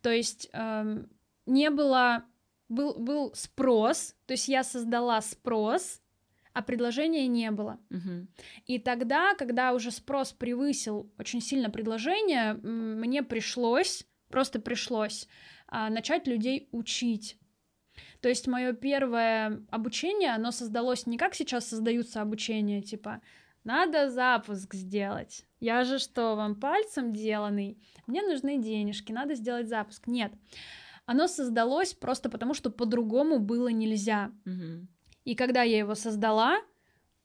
То 0.00 0.10
есть 0.10 0.48
эм, 0.52 1.10
не 1.46 1.70
было 1.70 2.24
был, 2.68 2.94
был 2.94 3.32
спрос, 3.34 4.14
то 4.26 4.32
есть 4.32 4.48
я 4.48 4.62
создала 4.64 5.20
спрос, 5.20 6.00
а 6.52 6.62
предложения 6.62 7.26
не 7.26 7.50
было. 7.50 7.78
Угу. 7.90 8.26
И 8.66 8.78
тогда, 8.78 9.34
когда 9.34 9.72
уже 9.72 9.90
спрос 9.90 10.32
превысил 10.32 11.10
очень 11.18 11.40
сильно 11.40 11.70
предложение, 11.70 12.54
мне 12.54 13.22
пришлось, 13.22 14.06
просто 14.28 14.60
пришлось 14.60 15.28
а, 15.68 15.88
начать 15.90 16.26
людей 16.26 16.68
учить. 16.72 17.38
То 18.20 18.28
есть 18.28 18.48
мое 18.48 18.72
первое 18.72 19.62
обучение, 19.70 20.30
оно 20.30 20.50
создалось 20.50 21.06
не 21.06 21.18
как 21.18 21.34
сейчас 21.34 21.68
создаются 21.68 22.20
обучения, 22.20 22.82
типа 22.82 23.20
надо 23.64 24.10
запуск 24.10 24.74
сделать. 24.74 25.44
Я 25.60 25.84
же 25.84 25.98
что, 25.98 26.34
вам 26.36 26.54
пальцем 26.54 27.12
деланный? 27.12 27.78
Мне 28.06 28.22
нужны 28.22 28.58
денежки, 28.58 29.12
надо 29.12 29.34
сделать 29.34 29.68
запуск. 29.68 30.06
Нет. 30.06 30.32
Оно 31.08 31.26
создалось 31.26 31.94
просто 31.94 32.28
потому, 32.28 32.52
что 32.52 32.68
по-другому 32.68 33.38
было 33.38 33.68
нельзя. 33.68 34.30
Угу. 34.44 34.86
И 35.24 35.34
когда 35.34 35.62
я 35.62 35.78
его 35.78 35.94
создала, 35.94 36.58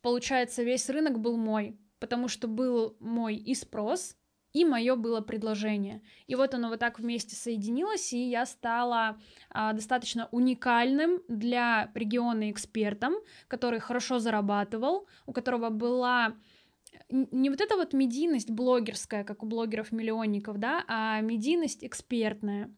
получается, 0.01 0.63
весь 0.63 0.89
рынок 0.89 1.19
был 1.19 1.35
мой, 1.35 1.77
потому 1.99 2.29
что 2.29 2.47
был 2.47 2.95
мой 3.01 3.35
и 3.35 3.53
спрос, 3.53 4.15
и 4.53 4.63
мое 4.63 4.95
было 4.95 5.19
предложение. 5.19 6.01
И 6.27 6.35
вот 6.35 6.53
оно 6.53 6.69
вот 6.69 6.79
так 6.79 6.97
вместе 6.97 7.35
соединилось, 7.35 8.13
и 8.13 8.29
я 8.29 8.45
стала 8.45 9.19
а, 9.49 9.73
достаточно 9.73 10.29
уникальным 10.31 11.21
для 11.27 11.91
региона 11.93 12.51
экспертом, 12.51 13.15
который 13.49 13.81
хорошо 13.81 14.19
зарабатывал, 14.19 15.07
у 15.25 15.33
которого 15.33 15.69
была 15.69 16.37
не 17.09 17.49
вот 17.49 17.59
эта 17.59 17.75
вот 17.75 17.91
медийность 17.91 18.49
блогерская, 18.49 19.25
как 19.25 19.43
у 19.43 19.45
блогеров-миллионников, 19.45 20.57
да, 20.57 20.85
а 20.87 21.19
медийность 21.19 21.83
экспертная. 21.83 22.73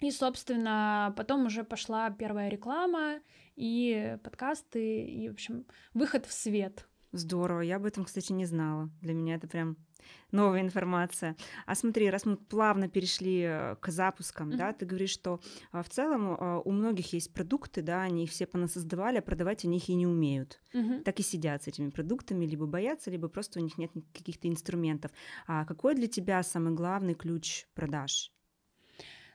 И, 0.00 0.10
собственно, 0.10 1.12
потом 1.16 1.46
уже 1.46 1.64
пошла 1.64 2.10
первая 2.10 2.48
реклама 2.48 3.20
и 3.56 4.16
подкасты, 4.22 5.04
и, 5.04 5.28
в 5.28 5.32
общем, 5.32 5.66
выход 5.94 6.26
в 6.26 6.32
свет. 6.32 6.86
Здорово, 7.12 7.62
я 7.62 7.76
об 7.76 7.86
этом, 7.86 8.04
кстати, 8.04 8.32
не 8.32 8.44
знала. 8.44 8.90
Для 9.00 9.14
меня 9.14 9.36
это 9.36 9.48
прям 9.48 9.76
новая 10.30 10.60
информация. 10.60 11.36
А 11.66 11.74
смотри, 11.74 12.10
раз 12.10 12.26
мы 12.26 12.36
плавно 12.36 12.88
перешли 12.88 13.42
э, 13.42 13.76
к 13.80 13.88
запускам, 13.88 14.50
mm-hmm. 14.50 14.56
да, 14.56 14.72
ты 14.72 14.86
говоришь, 14.86 15.10
что 15.10 15.40
а, 15.72 15.82
в 15.82 15.88
целом 15.88 16.36
а, 16.38 16.60
у 16.60 16.70
многих 16.70 17.12
есть 17.12 17.32
продукты, 17.32 17.82
да, 17.82 18.02
они 18.02 18.24
их 18.24 18.30
все 18.30 18.46
понасоздавали, 18.46 19.18
а 19.18 19.22
продавать 19.22 19.64
они 19.64 19.78
их 19.78 19.88
и 19.88 19.94
не 19.94 20.06
умеют. 20.06 20.60
Mm-hmm. 20.74 21.02
Так 21.02 21.18
и 21.20 21.22
сидят 21.22 21.64
с 21.64 21.68
этими 21.68 21.90
продуктами, 21.90 22.44
либо 22.44 22.66
боятся, 22.66 23.10
либо 23.10 23.28
просто 23.28 23.60
у 23.60 23.62
них 23.62 23.78
нет 23.78 23.90
каких-то 24.12 24.48
инструментов. 24.48 25.10
А 25.46 25.64
какой 25.64 25.94
для 25.94 26.08
тебя 26.08 26.42
самый 26.42 26.74
главный 26.74 27.14
ключ 27.14 27.66
продаж? 27.74 28.32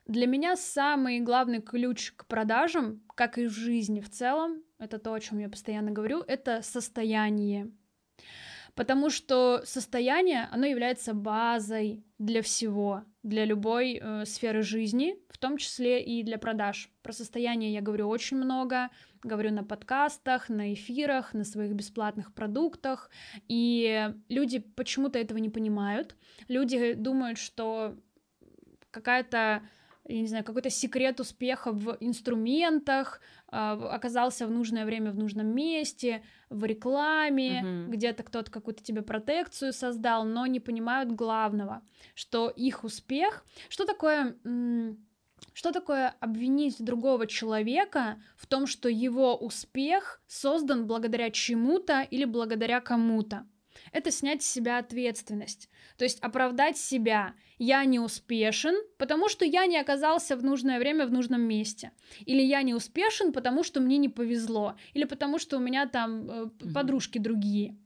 Для 0.06 0.28
меня 0.28 0.58
самый 0.58 1.22
главный 1.22 1.62
ключ 1.62 2.12
к 2.12 2.26
продажам, 2.26 3.02
как 3.16 3.38
и 3.38 3.48
в 3.48 3.52
жизни 3.52 4.02
в 4.02 4.10
целом, 4.10 4.62
это 4.78 5.00
то, 5.00 5.14
о 5.14 5.20
чем 5.20 5.40
я 5.40 5.48
постоянно 5.48 5.92
говорю, 5.92 6.22
это 6.28 6.62
состояние. 6.62 7.72
Потому 8.76 9.10
что 9.10 9.62
состояние, 9.66 10.50
оно 10.52 10.66
является 10.66 11.14
базой 11.14 12.04
для 12.18 12.42
всего, 12.42 13.04
для 13.22 13.46
любой 13.46 14.00
э, 14.02 14.26
сферы 14.26 14.64
жизни, 14.64 15.16
в 15.30 15.38
том 15.38 15.58
числе 15.58 16.04
и 16.04 16.24
для 16.24 16.40
продаж. 16.40 16.92
Про 17.04 17.14
состояние 17.14 17.72
я 17.72 17.82
говорю 17.82 18.10
очень 18.10 18.38
много, 18.38 18.90
говорю 19.22 19.52
на 19.52 19.64
подкастах, 19.64 20.50
на 20.50 20.74
эфирах, 20.74 21.34
на 21.34 21.44
своих 21.44 21.74
бесплатных 21.74 22.34
продуктах, 22.34 23.12
и 23.48 24.10
люди 24.28 24.60
почему-то 24.60 25.20
этого 25.20 25.38
не 25.38 25.50
понимают. 25.50 26.18
Люди 26.48 26.94
думают, 26.94 27.38
что 27.38 27.96
какая-то 28.90 29.62
я 30.06 30.20
не 30.20 30.28
знаю, 30.28 30.44
какой-то 30.44 30.70
секрет 30.70 31.20
успеха 31.20 31.72
в 31.72 31.98
инструментах, 32.00 33.22
а, 33.48 33.74
оказался 33.74 34.48
в 34.48 34.52
нужное 34.52 34.86
время 34.86 35.12
в 35.12 35.18
нужном 35.18 35.48
месте, 35.48 36.24
в 36.50 36.66
рекламе, 36.66 37.62
uh-huh. 37.62 37.88
где-то 37.88 38.24
кто-то 38.24 38.52
какую-то 38.52 38.84
тебе 38.84 39.02
протекцию 39.02 39.72
создал, 39.72 40.26
но 40.26 40.46
не 40.46 40.60
понимают 40.60 41.12
главного, 41.12 41.82
что 42.16 42.50
их 42.50 42.84
успех, 42.84 43.46
что 43.70 43.86
такое, 43.86 44.36
что 45.54 45.72
такое 45.72 46.16
обвинить 46.20 46.84
другого 46.84 47.26
человека 47.26 48.22
в 48.36 48.46
том, 48.46 48.68
что 48.68 48.90
его 48.90 49.38
успех 49.38 50.22
создан 50.28 50.86
благодаря 50.86 51.32
чему-то 51.32 52.02
или 52.02 52.26
благодаря 52.26 52.82
кому-то 52.82 53.46
это 53.92 54.12
снять 54.12 54.44
с 54.44 54.52
себя 54.52 54.78
ответственность. 54.78 55.70
То 55.98 56.06
есть 56.06 56.20
оправдать 56.20 56.78
себя. 56.78 57.34
Я 57.58 57.84
не 57.86 58.00
успешен, 58.00 58.76
потому 58.98 59.30
что 59.30 59.46
я 59.46 59.66
не 59.66 59.78
оказался 59.78 60.36
в 60.36 60.44
нужное 60.44 60.80
время 60.80 61.06
в 61.06 61.12
нужном 61.12 61.42
месте. 61.42 61.92
Или 62.26 62.42
я 62.42 62.62
не 62.62 62.74
успешен, 62.74 63.34
потому 63.34 63.64
что 63.64 63.80
мне 63.80 63.98
не 63.98 64.10
повезло. 64.10 64.76
Или 64.94 65.04
потому 65.06 65.40
что 65.40 65.58
у 65.58 65.60
меня 65.60 65.88
там 65.88 66.30
э, 66.30 66.50
подружки 66.74 67.18
другие. 67.18 67.78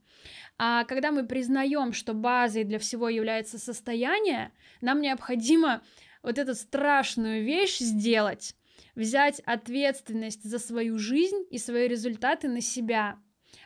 А 0.57 0.85
когда 0.85 1.11
мы 1.11 1.25
признаем, 1.25 1.93
что 1.93 2.13
базой 2.13 2.63
для 2.63 2.79
всего 2.79 3.09
является 3.09 3.59
состояние, 3.59 4.51
нам 4.81 5.01
необходимо 5.01 5.83
вот 6.23 6.39
эту 6.39 6.55
страшную 6.55 7.43
вещь 7.43 7.77
сделать, 7.77 8.55
взять 8.95 9.39
ответственность 9.41 10.43
за 10.43 10.57
свою 10.57 10.97
жизнь 10.97 11.45
и 11.51 11.59
свои 11.59 11.87
результаты 11.87 12.47
на 12.47 12.61
себя, 12.61 13.19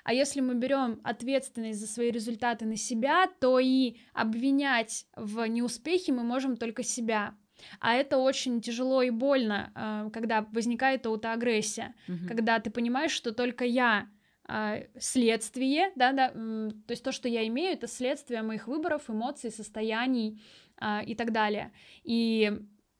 а 0.03 0.13
если 0.13 0.41
мы 0.41 0.55
берем 0.55 0.99
ответственность 1.03 1.79
за 1.79 1.87
свои 1.87 2.11
результаты 2.11 2.65
на 2.65 2.77
себя, 2.77 3.27
то 3.39 3.59
и 3.59 3.97
обвинять 4.13 5.05
в 5.15 5.45
неуспехе 5.47 6.11
мы 6.11 6.23
можем 6.23 6.57
только 6.57 6.83
себя. 6.83 7.35
А 7.79 7.93
это 7.93 8.17
очень 8.17 8.61
тяжело 8.61 9.01
и 9.01 9.09
больно, 9.09 9.71
э, 9.75 10.09
когда 10.11 10.47
возникает 10.51 11.05
аутоагрессия, 11.05 11.93
угу. 12.07 12.27
когда 12.27 12.59
ты 12.59 12.69
понимаешь, 12.71 13.11
что 13.11 13.33
только 13.33 13.65
я 13.65 14.09
э, 14.47 14.87
следствие, 14.99 15.91
да, 15.95 16.11
да, 16.11 16.29
то 16.29 16.89
есть 16.91 17.03
то, 17.03 17.11
что 17.11 17.27
я 17.27 17.45
имею, 17.47 17.73
это 17.73 17.87
следствие 17.87 18.41
моих 18.41 18.67
выборов, 18.67 19.09
эмоций, 19.09 19.51
состояний 19.51 20.41
э, 20.79 21.03
и 21.05 21.15
так 21.15 21.31
далее. 21.31 21.71
И, 22.03 22.51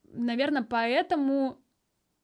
наверное, 0.04 0.64
поэтому 0.64 1.61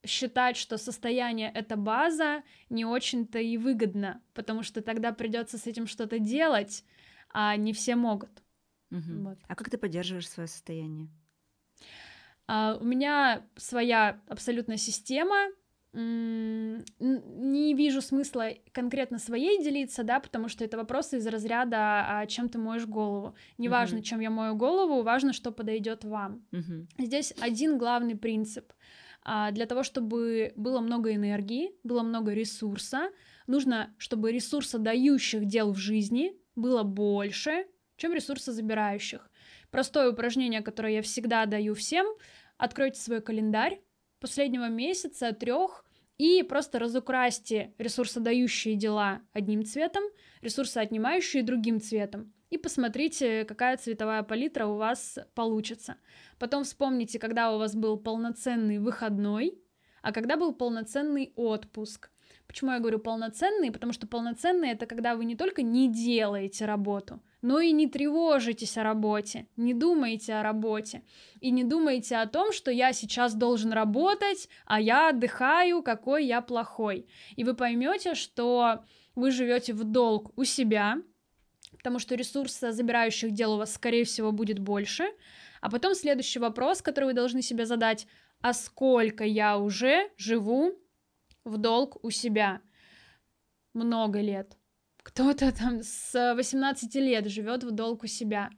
считать, 0.06 0.56
что 0.56 0.78
состояние 0.78 1.50
это 1.54 1.76
база, 1.76 2.42
не 2.70 2.84
очень-то 2.84 3.38
и 3.38 3.56
выгодно, 3.56 4.22
потому 4.34 4.62
что 4.62 4.80
тогда 4.80 5.12
придется 5.12 5.58
с 5.58 5.66
этим 5.66 5.86
что-то 5.86 6.18
делать, 6.18 6.84
а 7.30 7.56
не 7.56 7.72
все 7.72 7.96
могут. 7.96 8.42
Угу. 8.90 9.22
Вот. 9.22 9.38
А 9.46 9.54
как 9.54 9.70
ты 9.70 9.78
поддерживаешь 9.78 10.28
свое 10.28 10.46
состояние? 10.46 11.08
А, 12.46 12.78
у 12.80 12.84
меня 12.84 13.46
своя 13.56 14.20
абсолютно 14.28 14.76
система. 14.76 15.48
Не 15.94 17.74
вижу 17.74 18.02
смысла 18.02 18.50
конкретно 18.72 19.18
своей 19.18 19.62
делиться, 19.62 20.04
да, 20.04 20.20
потому 20.20 20.48
что 20.48 20.64
это 20.64 20.76
вопросы 20.76 21.16
из 21.16 21.26
разряда 21.26 22.04
а 22.06 22.26
чем 22.26 22.50
ты 22.50 22.58
моешь 22.58 22.86
голову. 22.86 23.34
Неважно, 23.56 23.98
uh 23.98 24.02
чем 24.02 24.20
я 24.20 24.30
мою 24.30 24.54
голову, 24.54 25.02
важно, 25.02 25.32
что 25.32 25.50
подойдет 25.50 26.04
вам. 26.04 26.46
uh 26.52 26.86
Здесь 26.98 27.34
один 27.40 27.78
главный 27.78 28.16
принцип. 28.16 28.72
А, 29.30 29.50
для 29.50 29.66
того, 29.66 29.82
чтобы 29.82 30.54
было 30.56 30.80
много 30.80 31.14
энергии, 31.14 31.72
было 31.82 32.02
много 32.02 32.32
ресурса, 32.32 33.10
нужно, 33.46 33.94
чтобы 33.98 34.32
ресурсодающих 34.32 35.44
дел 35.44 35.72
в 35.74 35.76
жизни 35.76 36.32
было 36.56 36.82
больше, 36.82 37.66
чем 37.98 38.14
ресурсозабирающих. 38.14 39.30
Простое 39.70 40.12
упражнение, 40.12 40.62
которое 40.62 40.94
я 40.94 41.02
всегда 41.02 41.44
даю 41.44 41.74
всем. 41.74 42.06
Откройте 42.56 43.02
свой 43.02 43.20
календарь 43.20 43.82
последнего 44.18 44.70
месяца, 44.70 45.32
трех, 45.32 45.84
и 46.16 46.42
просто 46.42 46.78
разукрасьте 46.78 47.74
ресурсодающие 47.76 48.76
дела 48.76 49.20
одним 49.34 49.62
цветом, 49.62 50.04
ресурсоотнимающие 50.40 51.42
другим 51.42 51.82
цветом. 51.82 52.32
И 52.50 52.56
посмотрите, 52.56 53.44
какая 53.44 53.76
цветовая 53.76 54.22
палитра 54.22 54.66
у 54.66 54.76
вас 54.76 55.18
получится. 55.34 55.96
Потом 56.38 56.64
вспомните, 56.64 57.18
когда 57.18 57.54
у 57.54 57.58
вас 57.58 57.74
был 57.74 57.98
полноценный 57.98 58.78
выходной, 58.78 59.58
а 60.02 60.12
когда 60.12 60.36
был 60.36 60.54
полноценный 60.54 61.32
отпуск. 61.36 62.10
Почему 62.46 62.70
я 62.70 62.78
говорю 62.78 62.98
полноценный? 62.98 63.70
Потому 63.70 63.92
что 63.92 64.06
полноценный 64.06 64.70
это 64.70 64.86
когда 64.86 65.14
вы 65.14 65.26
не 65.26 65.36
только 65.36 65.60
не 65.60 65.92
делаете 65.92 66.64
работу, 66.64 67.20
но 67.42 67.60
и 67.60 67.72
не 67.72 67.86
тревожитесь 67.86 68.78
о 68.78 68.82
работе, 68.82 69.46
не 69.56 69.74
думаете 69.74 70.32
о 70.34 70.42
работе 70.42 71.02
и 71.40 71.50
не 71.50 71.62
думаете 71.62 72.16
о 72.16 72.26
том, 72.26 72.52
что 72.52 72.70
я 72.70 72.94
сейчас 72.94 73.34
должен 73.34 73.72
работать, 73.72 74.48
а 74.64 74.80
я 74.80 75.10
отдыхаю, 75.10 75.82
какой 75.82 76.24
я 76.24 76.40
плохой. 76.40 77.06
И 77.36 77.44
вы 77.44 77.52
поймете, 77.52 78.14
что 78.14 78.82
вы 79.14 79.30
живете 79.30 79.74
в 79.74 79.84
долг 79.84 80.32
у 80.36 80.44
себя, 80.44 81.02
потому 81.78 81.98
что 81.98 82.14
ресурса 82.14 82.72
забирающих 82.72 83.32
дел 83.32 83.54
у 83.54 83.56
вас, 83.56 83.74
скорее 83.74 84.04
всего, 84.04 84.30
будет 84.30 84.58
больше. 84.58 85.04
А 85.60 85.70
потом 85.70 85.94
следующий 85.94 86.38
вопрос, 86.38 86.82
который 86.82 87.06
вы 87.06 87.12
должны 87.14 87.42
себе 87.42 87.66
задать, 87.66 88.06
а 88.40 88.52
сколько 88.52 89.24
я 89.24 89.58
уже 89.58 90.10
живу 90.16 90.78
в 91.44 91.56
долг 91.56 92.04
у 92.04 92.10
себя? 92.10 92.60
Много 93.72 94.20
лет 94.20 94.58
кто-то 95.08 95.52
там 95.52 95.82
с 95.82 96.34
18 96.34 96.94
лет 96.96 97.26
живет 97.28 97.64
в 97.64 97.70
долг 97.70 98.04
у 98.04 98.06
себя. 98.06 98.50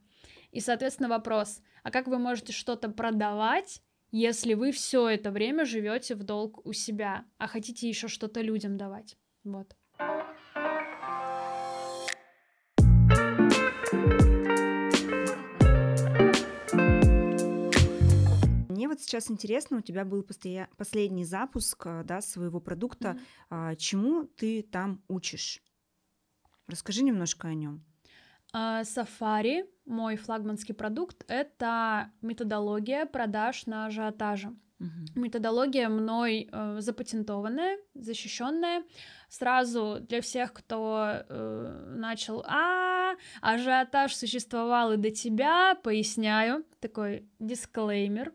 И, 0.50 0.58
соответственно, 0.58 1.08
вопрос, 1.08 1.62
а 1.84 1.92
как 1.92 2.08
вы 2.08 2.18
можете 2.18 2.52
что-то 2.52 2.88
продавать, 2.88 3.82
если 4.10 4.54
вы 4.54 4.72
все 4.72 5.08
это 5.08 5.30
время 5.30 5.64
живете 5.64 6.16
в 6.16 6.24
долг 6.24 6.66
у 6.66 6.72
себя, 6.72 7.24
а 7.38 7.46
хотите 7.46 7.88
еще 7.88 8.08
что-то 8.08 8.40
людям 8.40 8.76
давать? 8.76 9.16
Вот. 9.44 9.76
Мне 18.80 18.88
вот 18.88 18.98
сейчас 19.02 19.30
интересно, 19.30 19.76
у 19.76 19.80
тебя 19.82 20.06
был 20.06 20.22
постоя... 20.22 20.70
последний 20.78 21.26
запуск 21.26 21.86
да, 22.04 22.22
своего 22.22 22.60
продукта. 22.60 23.18
Mm-hmm. 23.50 23.76
Чему 23.76 24.24
ты 24.24 24.62
там 24.62 25.02
учишь? 25.06 25.62
Расскажи 26.66 27.02
немножко 27.02 27.48
о 27.48 27.52
нем. 27.52 27.84
Сафари, 28.54 29.66
мой 29.84 30.16
флагманский 30.16 30.74
продукт, 30.74 31.26
это 31.28 32.10
методология 32.22 33.04
продаж 33.04 33.66
на 33.66 33.84
ажиотаже. 33.84 34.48
Угу. 34.78 35.20
Методология 35.20 35.90
мной 35.90 36.48
э, 36.50 36.76
запатентованная, 36.80 37.76
защищенная. 37.92 38.84
Сразу 39.28 39.98
для 40.00 40.22
всех, 40.22 40.54
кто 40.54 41.22
э, 41.28 41.94
начал, 41.98 42.42
а 42.48 43.14
ажиотаж 43.42 44.16
существовал 44.16 44.94
и 44.94 44.96
до 44.96 45.10
тебя, 45.10 45.74
поясняю, 45.74 46.64
такой 46.80 47.28
дисклеймер. 47.38 48.32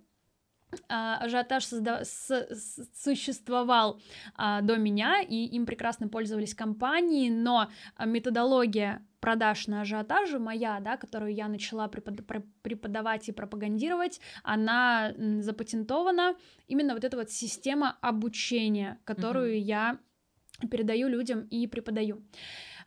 А, 0.89 1.17
ажиотаж 1.17 1.65
созда... 1.65 2.03
с... 2.03 2.47
существовал 2.93 4.01
а, 4.35 4.61
до 4.61 4.77
меня, 4.77 5.21
и 5.21 5.45
им 5.45 5.65
прекрасно 5.65 6.07
пользовались 6.07 6.53
компании, 6.53 7.29
но 7.29 7.69
методология 8.03 9.05
продаж 9.19 9.67
на 9.67 9.81
ажиотаже 9.81 10.37
моя, 10.37 10.79
да, 10.79 10.97
которую 10.97 11.33
я 11.33 11.47
начала 11.47 11.87
препод... 11.87 12.19
преподавать 12.61 13.27
и 13.27 13.31
пропагандировать, 13.31 14.21
она 14.43 15.13
запатентована. 15.39 16.35
Именно 16.67 16.93
вот 16.93 17.03
эта 17.03 17.17
вот 17.17 17.31
система 17.31 17.97
обучения, 18.01 18.99
которую 19.03 19.55
mm-hmm. 19.55 19.79
я 19.79 19.99
передаю 20.69 21.07
людям 21.07 21.41
и 21.41 21.67
преподаю. 21.67 22.23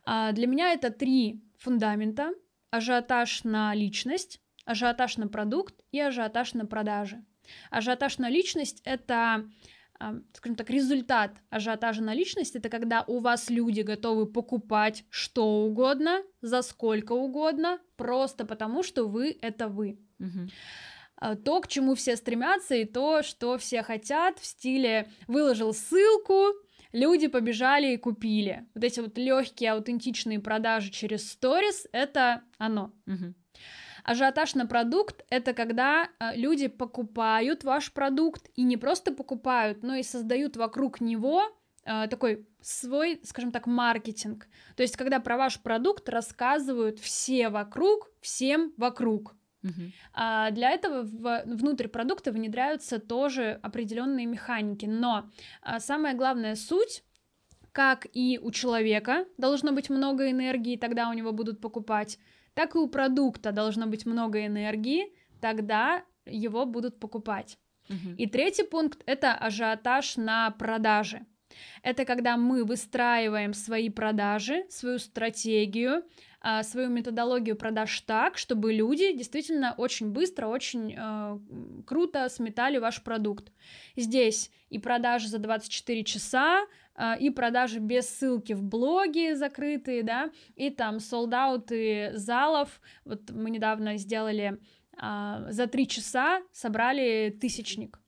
А, 0.05 0.31
для 0.31 0.47
меня 0.47 0.73
это 0.73 0.89
три 0.91 1.43
фундамента. 1.57 2.31
Ажиотаж 2.71 3.43
на 3.43 3.73
личность, 3.73 4.39
ажиотаж 4.65 5.17
на 5.17 5.27
продукт 5.27 5.75
и 5.91 5.99
ажиотаж 5.99 6.53
на 6.53 6.65
продажи. 6.65 7.23
Ажиотаж 7.71 8.17
на 8.17 8.29
личность— 8.29 8.81
это 8.85 9.45
скажем 10.33 10.55
так, 10.55 10.69
результат 10.69 11.31
ажиотажа 11.49 12.01
на 12.01 12.13
личность 12.13 12.55
это 12.55 12.69
когда 12.69 13.03
у 13.07 13.19
вас 13.19 13.49
люди 13.49 13.81
готовы 13.81 14.27
покупать 14.27 15.03
что 15.09 15.65
угодно, 15.65 16.23
за 16.41 16.61
сколько 16.61 17.13
угодно, 17.13 17.79
просто 17.97 18.45
потому 18.45 18.81
что 18.81 19.07
вы 19.07 19.37
это 19.41 19.67
вы. 19.67 19.99
Угу. 20.19 21.35
То, 21.43 21.59
к 21.59 21.67
чему 21.67 21.95
все 21.95 22.15
стремятся, 22.15 22.75
и 22.75 22.85
то, 22.85 23.23
что 23.23 23.57
все 23.57 23.83
хотят, 23.83 24.39
в 24.39 24.45
стиле 24.45 25.09
выложил 25.27 25.73
ссылку, 25.73 26.53
люди 26.93 27.27
побежали 27.27 27.93
и 27.93 27.97
купили. 27.97 28.65
Вот 28.73 28.85
эти 28.85 29.01
вот 29.01 29.17
легкие 29.17 29.73
аутентичные 29.73 30.39
продажи 30.39 30.91
через 30.91 31.29
сторис 31.29 31.87
это 31.91 32.43
оно. 32.57 32.93
Угу. 33.05 33.33
Ажиотаж 34.09 34.55
на 34.55 34.65
продукт— 34.65 35.23
это 35.29 35.53
когда 35.53 36.09
э, 36.19 36.35
люди 36.35 36.67
покупают 36.67 37.63
ваш 37.63 37.91
продукт 37.93 38.49
и 38.55 38.63
не 38.63 38.75
просто 38.75 39.13
покупают, 39.13 39.83
но 39.83 39.93
и 39.93 40.01
создают 40.01 40.57
вокруг 40.57 40.99
него 40.99 41.43
э, 41.85 42.07
такой 42.07 42.47
свой, 42.59 43.21
скажем 43.23 43.51
так, 43.51 43.67
маркетинг. 43.67 44.47
То 44.75 44.81
есть, 44.81 44.97
когда 44.97 45.19
про 45.19 45.37
ваш 45.37 45.59
продукт 45.59 46.09
рассказывают 46.09 46.97
все 46.97 47.49
вокруг, 47.49 48.09
всем 48.19 48.73
вокруг. 48.77 49.35
Uh-huh. 49.61 49.91
А 50.13 50.49
для 50.49 50.71
этого 50.71 51.03
в, 51.03 51.43
внутрь 51.45 51.87
продукта 51.87 52.31
внедряются 52.31 52.97
тоже 52.97 53.59
определенные 53.61 54.25
механики. 54.25 54.87
Но 54.87 55.29
а, 55.61 55.79
самая 55.79 56.15
главная 56.15 56.55
суть 56.55 57.03
как 57.71 58.07
и 58.13 58.39
у 58.41 58.49
человека 58.49 59.25
должно 59.37 59.71
быть 59.71 59.91
много 59.91 60.31
энергии, 60.31 60.75
тогда 60.75 61.09
у 61.09 61.13
него 61.13 61.31
будут 61.31 61.61
покупать, 61.61 62.17
так 62.53 62.75
и 62.75 62.77
у 62.77 62.87
продукта 62.87 63.51
должно 63.51 63.87
быть 63.87 64.05
много 64.05 64.45
энергии, 64.45 65.13
тогда 65.41 66.03
его 66.25 66.65
будут 66.65 66.99
покупать. 66.99 67.57
Угу. 67.89 68.15
И 68.17 68.27
третий 68.27 68.63
пункт 68.63 69.01
это 69.05 69.33
ажиотаж 69.33 70.17
на 70.17 70.51
продаже. 70.51 71.25
Это 71.81 72.05
когда 72.05 72.37
мы 72.37 72.63
выстраиваем 72.63 73.53
свои 73.53 73.89
продажи, 73.89 74.65
свою 74.69 74.99
стратегию, 74.99 76.03
а, 76.41 76.63
свою 76.63 76.89
методологию 76.89 77.55
продаж 77.55 77.99
так, 78.01 78.37
чтобы 78.37 78.71
люди 78.71 79.11
действительно 79.11 79.73
очень 79.77 80.11
быстро, 80.11 80.47
очень 80.47 80.95
э, 80.97 81.39
круто 81.85 82.29
сметали 82.29 82.77
ваш 82.77 83.03
продукт. 83.03 83.51
Здесь 83.97 84.49
и 84.69 84.79
продажи 84.79 85.27
за 85.27 85.39
24 85.39 86.03
часа, 86.05 86.65
и 87.19 87.29
продажи 87.29 87.79
без 87.79 88.09
ссылки 88.09 88.53
в 88.53 88.63
блоге 88.63 89.35
закрытые, 89.35 90.03
да, 90.03 90.31
и 90.55 90.69
там 90.69 90.99
солдауты 90.99 92.11
залов. 92.13 92.81
Вот 93.05 93.29
мы 93.31 93.49
недавно 93.49 93.97
сделали 93.97 94.59
а, 94.99 95.45
за 95.49 95.67
три 95.67 95.87
часа 95.87 96.41
собрали 96.51 97.35
тысячник. 97.39 97.99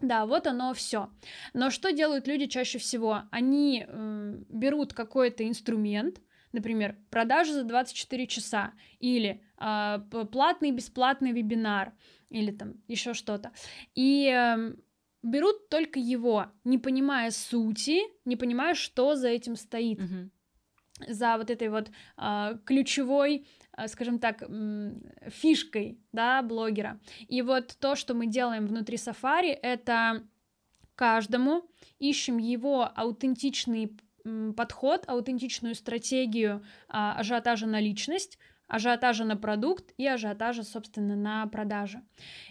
Да, 0.00 0.26
вот 0.26 0.46
оно 0.46 0.74
все. 0.74 1.08
Но 1.52 1.70
что 1.70 1.92
делают 1.92 2.26
люди 2.26 2.46
чаще 2.46 2.78
всего? 2.78 3.22
Они 3.30 3.86
э, 3.86 4.34
берут 4.48 4.92
какой-то 4.92 5.46
инструмент, 5.46 6.20
например, 6.52 6.96
продажи 7.10 7.52
за 7.52 7.62
24 7.62 8.26
часа, 8.26 8.72
или 8.98 9.40
э, 9.60 9.98
платный 10.32 10.72
бесплатный 10.72 11.30
вебинар, 11.30 11.92
или 12.28 12.50
там 12.50 12.74
еще 12.88 13.14
что-то. 13.14 13.52
И 13.94 14.28
э, 14.28 14.74
берут 15.24 15.68
только 15.68 15.98
его, 15.98 16.46
не 16.64 16.78
понимая 16.78 17.30
сути, 17.30 18.00
не 18.24 18.36
понимая, 18.36 18.74
что 18.74 19.16
за 19.16 19.28
этим 19.28 19.56
стоит. 19.56 20.00
Угу. 20.00 20.30
За 21.08 21.36
вот 21.38 21.50
этой 21.50 21.70
вот 21.70 21.90
э, 22.16 22.58
ключевой, 22.64 23.46
э, 23.76 23.88
скажем 23.88 24.20
так, 24.20 24.42
э, 24.42 24.92
фишкой, 25.28 25.98
да, 26.12 26.40
блогера. 26.42 27.00
И 27.26 27.42
вот 27.42 27.76
то, 27.80 27.96
что 27.96 28.14
мы 28.14 28.26
делаем 28.26 28.66
внутри 28.66 28.96
Safari, 28.96 29.58
это 29.60 30.22
каждому 30.94 31.68
ищем 31.98 32.38
его 32.38 32.88
аутентичный 32.94 33.96
подход, 34.56 35.04
аутентичную 35.06 35.74
стратегию 35.74 36.64
а, 36.88 37.14
ажиотажа 37.18 37.66
на 37.66 37.78
личность, 37.80 38.38
ажиотажа 38.68 39.24
на 39.24 39.36
продукт 39.36 39.92
и 39.98 40.06
ажиотажа, 40.06 40.62
собственно, 40.62 41.14
на 41.16 41.46
продажи. 41.46 42.02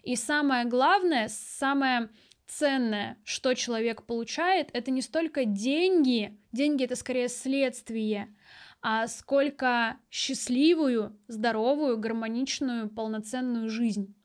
И 0.04 0.16
самое 0.16 0.66
главное, 0.66 1.30
самое 1.30 2.10
ценное, 2.48 3.18
что 3.24 3.54
человек 3.54 4.06
получает, 4.06 4.70
это 4.74 4.92
не 4.92 5.02
столько 5.02 5.46
деньги, 5.46 6.38
деньги 6.52 6.84
это 6.84 6.96
скорее 6.96 7.30
следствие, 7.30 8.36
а 8.82 9.08
сколько 9.08 9.98
счастливую, 10.12 11.18
здоровую, 11.28 11.98
гармоничную, 11.98 12.90
полноценную 12.90 13.70
жизнь. 13.70 14.16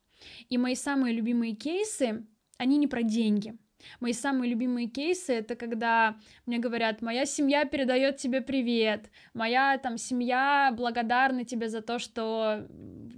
И 0.49 0.57
мои 0.57 0.75
самые 0.75 1.15
любимые 1.15 1.55
кейсы, 1.55 2.25
они 2.57 2.77
не 2.77 2.87
про 2.87 3.03
деньги– 3.03 3.57
Мои 3.99 4.13
самые 4.13 4.51
любимые 4.51 4.87
кейсы 4.87 5.33
это 5.33 5.55
когда 5.55 6.17
мне 6.45 6.59
говорят, 6.59 7.01
моя 7.01 7.25
семья 7.25 7.65
передает 7.65 8.17
тебе 8.17 8.41
привет, 8.41 9.09
моя 9.33 9.77
там 9.77 9.97
семья 9.97 10.73
благодарна 10.75 11.45
тебе 11.45 11.69
за 11.69 11.81
то, 11.81 11.99
что 11.99 12.67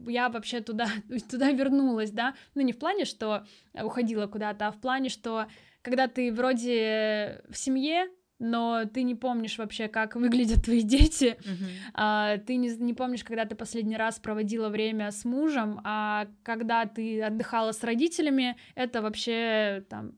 я 0.07 0.29
вообще 0.29 0.61
туда, 0.61 0.87
туда 1.29 1.51
вернулась, 1.51 2.11
да, 2.11 2.35
ну 2.55 2.61
не 2.61 2.73
в 2.73 2.79
плане, 2.79 3.05
что 3.05 3.45
уходила 3.73 4.27
куда-то, 4.27 4.67
а 4.67 4.71
в 4.71 4.79
плане, 4.79 5.09
что 5.09 5.47
когда 5.81 6.07
ты 6.07 6.31
вроде 6.31 7.41
в 7.49 7.57
семье, 7.57 8.07
но 8.41 8.85
ты 8.91 9.03
не 9.03 9.13
помнишь 9.13 9.59
вообще, 9.59 9.87
как 9.87 10.15
выглядят 10.15 10.65
твои 10.65 10.81
дети, 10.81 11.37
uh-huh. 11.39 11.69
а, 11.93 12.37
ты 12.39 12.55
не, 12.55 12.69
не 12.69 12.95
помнишь, 12.95 13.23
когда 13.23 13.45
ты 13.45 13.55
последний 13.55 13.95
раз 13.95 14.19
проводила 14.19 14.69
время 14.69 15.11
с 15.11 15.25
мужем, 15.25 15.79
а 15.83 16.27
когда 16.41 16.87
ты 16.87 17.21
отдыхала 17.21 17.71
с 17.71 17.83
родителями, 17.83 18.57
это 18.73 19.03
вообще 19.03 19.85
там 19.89 20.13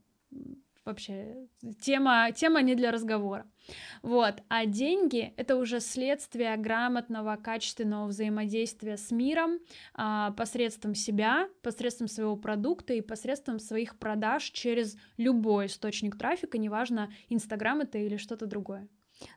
вообще 0.86 1.48
тема, 1.80 2.32
тема 2.32 2.62
не 2.62 2.76
для 2.76 2.92
разговора. 2.92 3.46
Вот. 4.02 4.42
А 4.50 4.66
деньги— 4.66 5.34
это 5.38 5.56
уже 5.56 5.80
следствие 5.80 6.56
грамотного, 6.58 7.38
качественного 7.38 8.08
взаимодействия 8.08 8.98
с 8.98 9.12
миром 9.12 9.60
а, 9.94 10.32
посредством 10.32 10.96
себя, 10.96 11.48
посредством 11.62 12.08
своего 12.08 12.36
продукта 12.36 12.94
и 12.94 13.02
посредством 13.02 13.60
своих 13.60 13.98
продаж 13.98 14.44
через 14.52 14.98
любой 15.18 15.68
источник 15.68 16.18
трафика, 16.18 16.58
неважно, 16.58 17.12
Инстаграм 17.30 17.80
это 17.82 17.98
или 17.98 18.18
что-то 18.18 18.46
другое. 18.46 18.88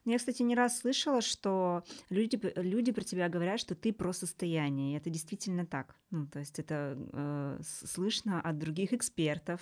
Ну, 0.05 0.13
я, 0.13 0.19
кстати, 0.19 0.43
не 0.43 0.55
раз 0.55 0.79
слышала, 0.79 1.21
что 1.21 1.83
люди, 2.11 2.39
люди 2.57 2.93
про 2.93 3.05
тебя 3.05 3.29
говорят, 3.29 3.61
что 3.61 3.75
ты 3.75 3.93
про 3.93 4.13
состояние. 4.13 4.95
И 4.95 4.97
это 4.97 5.11
действительно 5.11 5.67
так. 5.67 5.97
Ну, 6.11 6.27
то 6.27 6.39
есть 6.39 6.59
это 6.59 6.97
э, 7.13 7.61
слышно 7.63 8.41
от 8.41 8.59
других 8.59 8.93
экспертов, 8.93 9.61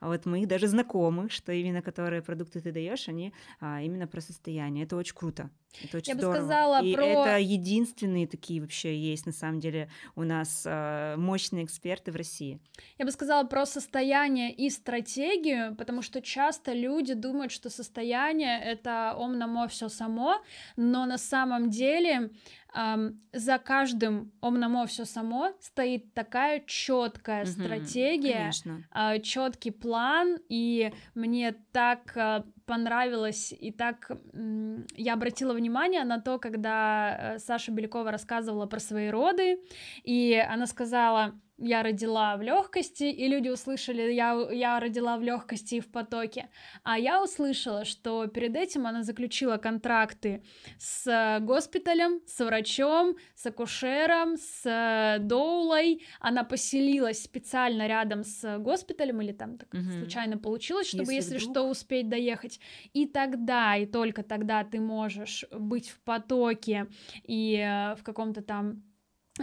а 0.00 0.08
вот 0.08 0.26
моих 0.26 0.46
даже 0.46 0.68
знакомых, 0.68 1.32
что 1.32 1.52
именно 1.52 1.82
которые 1.82 2.22
продукты 2.22 2.60
ты 2.60 2.72
даешь, 2.72 3.08
они 3.08 3.32
а, 3.60 3.80
именно 3.80 4.06
про 4.06 4.20
состояние. 4.20 4.84
Это 4.84 4.96
очень 4.96 5.14
круто. 5.14 5.50
Это 5.84 5.98
очень 5.98 6.12
Я 6.12 6.18
здорово. 6.18 6.32
бы 6.32 6.38
сказала 6.38 6.82
и 6.82 6.94
про... 6.94 7.04
это 7.04 7.38
единственные 7.38 8.26
такие 8.26 8.60
вообще 8.60 8.96
есть, 8.96 9.26
на 9.26 9.32
самом 9.32 9.60
деле, 9.60 9.88
у 10.14 10.22
нас 10.22 10.64
э, 10.66 11.16
мощные 11.16 11.64
эксперты 11.64 12.12
в 12.12 12.16
России. 12.16 12.58
Я 12.98 13.04
бы 13.04 13.10
сказала 13.10 13.44
про 13.46 13.66
состояние 13.66 14.52
и 14.52 14.70
стратегию, 14.70 15.74
потому 15.76 16.02
что 16.02 16.20
часто 16.20 16.72
люди 16.72 17.14
думают, 17.14 17.52
что 17.52 17.70
состояние— 17.70 18.60
это 18.64 19.14
ом 19.16 19.38
намо 19.38 19.68
все 19.68 19.88
само, 19.88 20.40
но 20.76 21.06
на 21.06 21.18
самом 21.18 21.70
деле 21.70 22.30
эм, 22.74 23.18
за 23.32 23.58
каждым 23.58 24.32
ом 24.40 24.58
намо 24.58 24.86
все 24.86 25.04
само 25.04 25.52
стоит 25.60 26.14
такая 26.14 26.62
четкая 26.66 27.42
угу, 27.42 27.50
стратегия, 27.50 28.50
э, 28.94 29.20
четкий 29.20 29.70
план, 29.70 30.38
и 30.48 30.92
мне 31.14 31.52
так 31.72 32.16
э, 32.16 32.42
понравилось 32.66 33.54
и 33.58 33.70
так 33.72 34.10
э, 34.10 34.78
я 34.94 35.14
обратила 35.14 35.54
внимание 35.54 36.04
на 36.04 36.20
то, 36.20 36.38
когда 36.38 37.34
э, 37.36 37.38
Саша 37.38 37.72
Белякова 37.72 38.10
рассказывала 38.10 38.66
про 38.66 38.80
свои 38.80 39.08
роды, 39.08 39.58
и 40.02 40.34
она 40.34 40.66
сказала 40.66 41.34
я 41.58 41.82
родила 41.82 42.36
в 42.36 42.42
легкости, 42.42 43.04
и 43.04 43.28
люди 43.28 43.48
услышали, 43.48 44.12
я, 44.12 44.48
я 44.50 44.78
родила 44.78 45.16
в 45.16 45.22
легкости 45.22 45.76
и 45.76 45.80
в 45.80 45.90
потоке. 45.90 46.50
А 46.82 46.98
я 46.98 47.22
услышала, 47.22 47.84
что 47.84 48.26
перед 48.26 48.56
этим 48.56 48.86
она 48.86 49.02
заключила 49.02 49.56
контракты 49.56 50.42
с 50.78 51.38
госпиталем, 51.40 52.20
с 52.26 52.44
врачом, 52.44 53.16
с 53.34 53.46
акушером, 53.46 54.36
с 54.36 55.18
доулой. 55.20 56.02
Она 56.20 56.44
поселилась 56.44 57.22
специально 57.22 57.86
рядом 57.86 58.22
с 58.22 58.58
госпиталем, 58.58 59.22
или 59.22 59.32
там 59.32 59.56
так 59.56 59.72
угу. 59.72 59.90
случайно 59.98 60.38
получилось, 60.38 60.88
чтобы, 60.88 61.12
если, 61.12 61.34
если 61.34 61.50
что, 61.50 61.62
успеть 61.62 62.08
доехать. 62.08 62.60
И 62.92 63.06
тогда, 63.06 63.76
и 63.76 63.86
только 63.86 64.22
тогда 64.22 64.62
ты 64.64 64.78
можешь 64.80 65.44
быть 65.50 65.88
в 65.88 66.00
потоке 66.00 66.86
и 67.24 67.56
э, 67.56 67.94
в 67.96 68.02
каком-то 68.02 68.42
там 68.42 68.82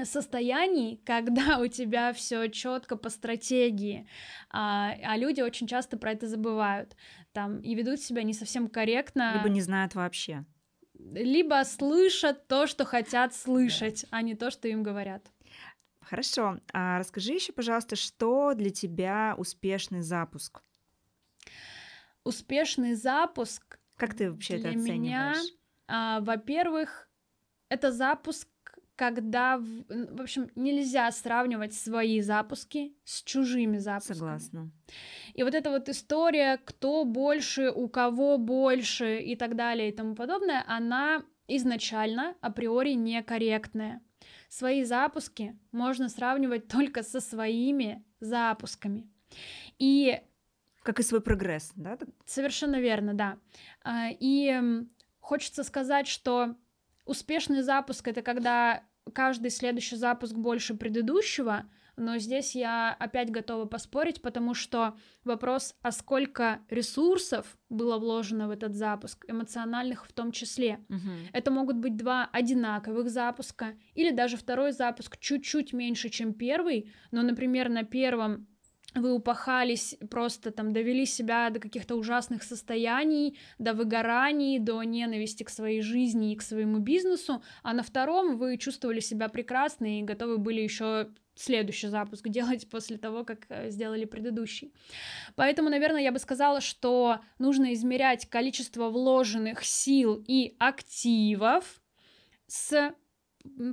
состояний, 0.04 1.02
когда 1.06 1.60
у 1.60 1.68
тебя 1.68 2.14
все 2.14 2.48
четко 2.50 2.96
по 2.96 3.10
стратегии, 3.10 4.08
а, 4.50 4.94
а 5.04 5.18
люди 5.18 5.42
очень 5.42 5.68
часто 5.68 5.98
про 5.98 6.12
это 6.12 6.28
забывают, 6.28 6.96
там 7.32 7.60
и 7.60 7.76
ведут 7.76 8.00
себя 8.00 8.24
не 8.24 8.34
совсем 8.34 8.68
корректно, 8.68 9.34
либо 9.36 9.50
не 9.50 9.62
знают 9.62 9.96
вообще, 9.96 10.46
либо 10.94 11.64
слышат 11.66 12.48
то, 12.48 12.68
что 12.68 12.86
хотят 12.86 13.34
слышать, 13.34 14.06
а 14.10 14.22
не 14.22 14.36
то, 14.36 14.52
что 14.52 14.68
им 14.68 14.84
говорят. 14.84 15.32
Хорошо, 16.02 16.60
а 16.74 17.00
расскажи 17.00 17.34
еще, 17.34 17.54
пожалуйста, 17.54 17.96
что 17.96 18.54
для 18.54 18.70
тебя 18.70 19.36
успешный 19.38 20.02
запуск? 20.02 20.62
Успешный 22.24 22.96
запуск. 22.96 23.80
Как 23.96 24.14
ты 24.16 24.32
вообще 24.32 24.58
для 24.58 24.72
это 24.72 24.80
оцениваешь? 24.80 25.00
Меня, 25.00 25.34
а, 25.88 26.20
во-первых, 26.22 27.10
это 27.70 27.92
запуск 27.92 28.48
когда, 28.96 29.58
в 29.58 30.22
общем, 30.22 30.50
нельзя 30.56 31.12
сравнивать 31.12 31.74
свои 31.74 32.22
запуски 32.22 32.96
с 33.04 33.24
чужими 33.24 33.78
запусками. 33.78 34.18
Согласна. 34.18 34.72
И 35.34 35.44
вот 35.44 35.56
эта 35.56 35.70
вот 35.70 35.90
история, 35.90 36.60
кто 36.64 37.04
больше, 37.06 37.72
у 37.72 37.88
кого 37.88 38.38
больше 38.38 39.20
и 39.20 39.36
так 39.36 39.56
далее 39.56 39.90
и 39.90 39.92
тому 39.92 40.16
подобное, 40.16 40.64
она 40.68 41.24
изначально 41.48 42.36
априори 42.42 42.94
некорректная. 42.94 44.02
Свои 44.50 44.84
запуски 44.84 45.58
можно 45.72 46.10
сравнивать 46.10 46.68
только 46.68 47.02
со 47.02 47.20
своими 47.20 48.06
запусками. 48.20 49.10
И 49.80 50.22
как 50.84 51.00
и 51.00 51.04
свой 51.04 51.22
прогресс, 51.22 51.72
да? 51.76 51.98
Совершенно 52.26 52.80
верно, 52.80 53.14
да. 53.14 53.40
А, 53.84 54.10
и 54.12 54.62
хочется 55.20 55.64
сказать, 55.64 56.08
что 56.08 56.56
Успешный 57.06 57.62
запуск 57.62 58.08
это 58.08 58.22
когда 58.22 58.84
каждый 59.14 59.52
следующий 59.52 59.96
запуск 59.96 60.34
больше 60.34 60.76
предыдущего, 60.76 61.66
но 61.96 62.18
здесь 62.18 62.56
я 62.56 62.92
опять 62.94 63.30
готова 63.30 63.66
поспорить, 63.66 64.22
потому 64.22 64.54
что 64.54 64.98
вопрос, 65.24 65.76
а 65.82 65.92
сколько 65.92 66.62
ресурсов 66.70 67.58
было 67.70 68.00
вложено 68.00 68.48
в 68.48 68.52
этот 68.52 68.74
запуск, 68.74 69.26
эмоциональных 69.28 70.08
в 70.08 70.14
том 70.14 70.32
числе. 70.32 70.80
Угу. 70.90 71.12
Это 71.34 71.52
могут 71.52 71.78
быть 71.78 71.96
два 71.96 72.30
одинаковых 72.32 73.10
запуска, 73.10 73.76
или 73.94 74.12
даже 74.12 74.38
второй 74.38 74.72
запуск 74.72 75.18
чуть-чуть 75.18 75.74
меньше, 75.74 76.10
чем 76.10 76.34
первый, 76.34 76.92
но, 77.12 77.22
например, 77.22 77.70
на 77.70 77.84
первом 77.84 78.48
вы 78.96 79.14
упахались, 79.14 79.96
просто 80.10 80.52
там 80.52 80.72
довели 80.74 81.06
себя 81.06 81.50
до 81.50 81.60
каких-то 81.60 81.96
ужасных 81.96 82.44
состояний, 82.44 83.38
до 83.58 83.74
выгораний, 83.74 84.60
до 84.60 84.84
ненависти 84.84 85.44
к 85.44 85.50
своей 85.50 85.82
жизни 85.82 86.34
и 86.34 86.36
к 86.36 86.42
своему 86.42 86.80
бизнесу, 86.80 87.44
а 87.64 87.74
на 87.74 87.84
втором 87.84 88.38
вы 88.38 88.58
чувствовали 88.58 89.00
себя 89.00 89.30
прекрасно 89.30 90.00
и 90.00 90.04
готовы 90.04 90.38
были 90.38 90.62
еще 90.62 91.10
следующий 91.36 91.88
запуск 91.88 92.28
делать 92.30 92.70
после 92.70 92.98
того, 92.98 93.24
как 93.24 93.46
э, 93.50 93.70
сделали 93.70 94.06
предыдущий. 94.06 94.74
Поэтому, 95.36 95.70
наверное, 95.70 96.02
я 96.02 96.12
бы 96.12 96.20
сказала, 96.20 96.62
что 96.62 97.20
нужно 97.40 97.74
измерять 97.74 98.30
количество 98.30 98.90
вложенных 98.90 99.64
сил 99.64 100.24
и 100.28 100.56
активов 100.60 101.82
с 102.48 102.94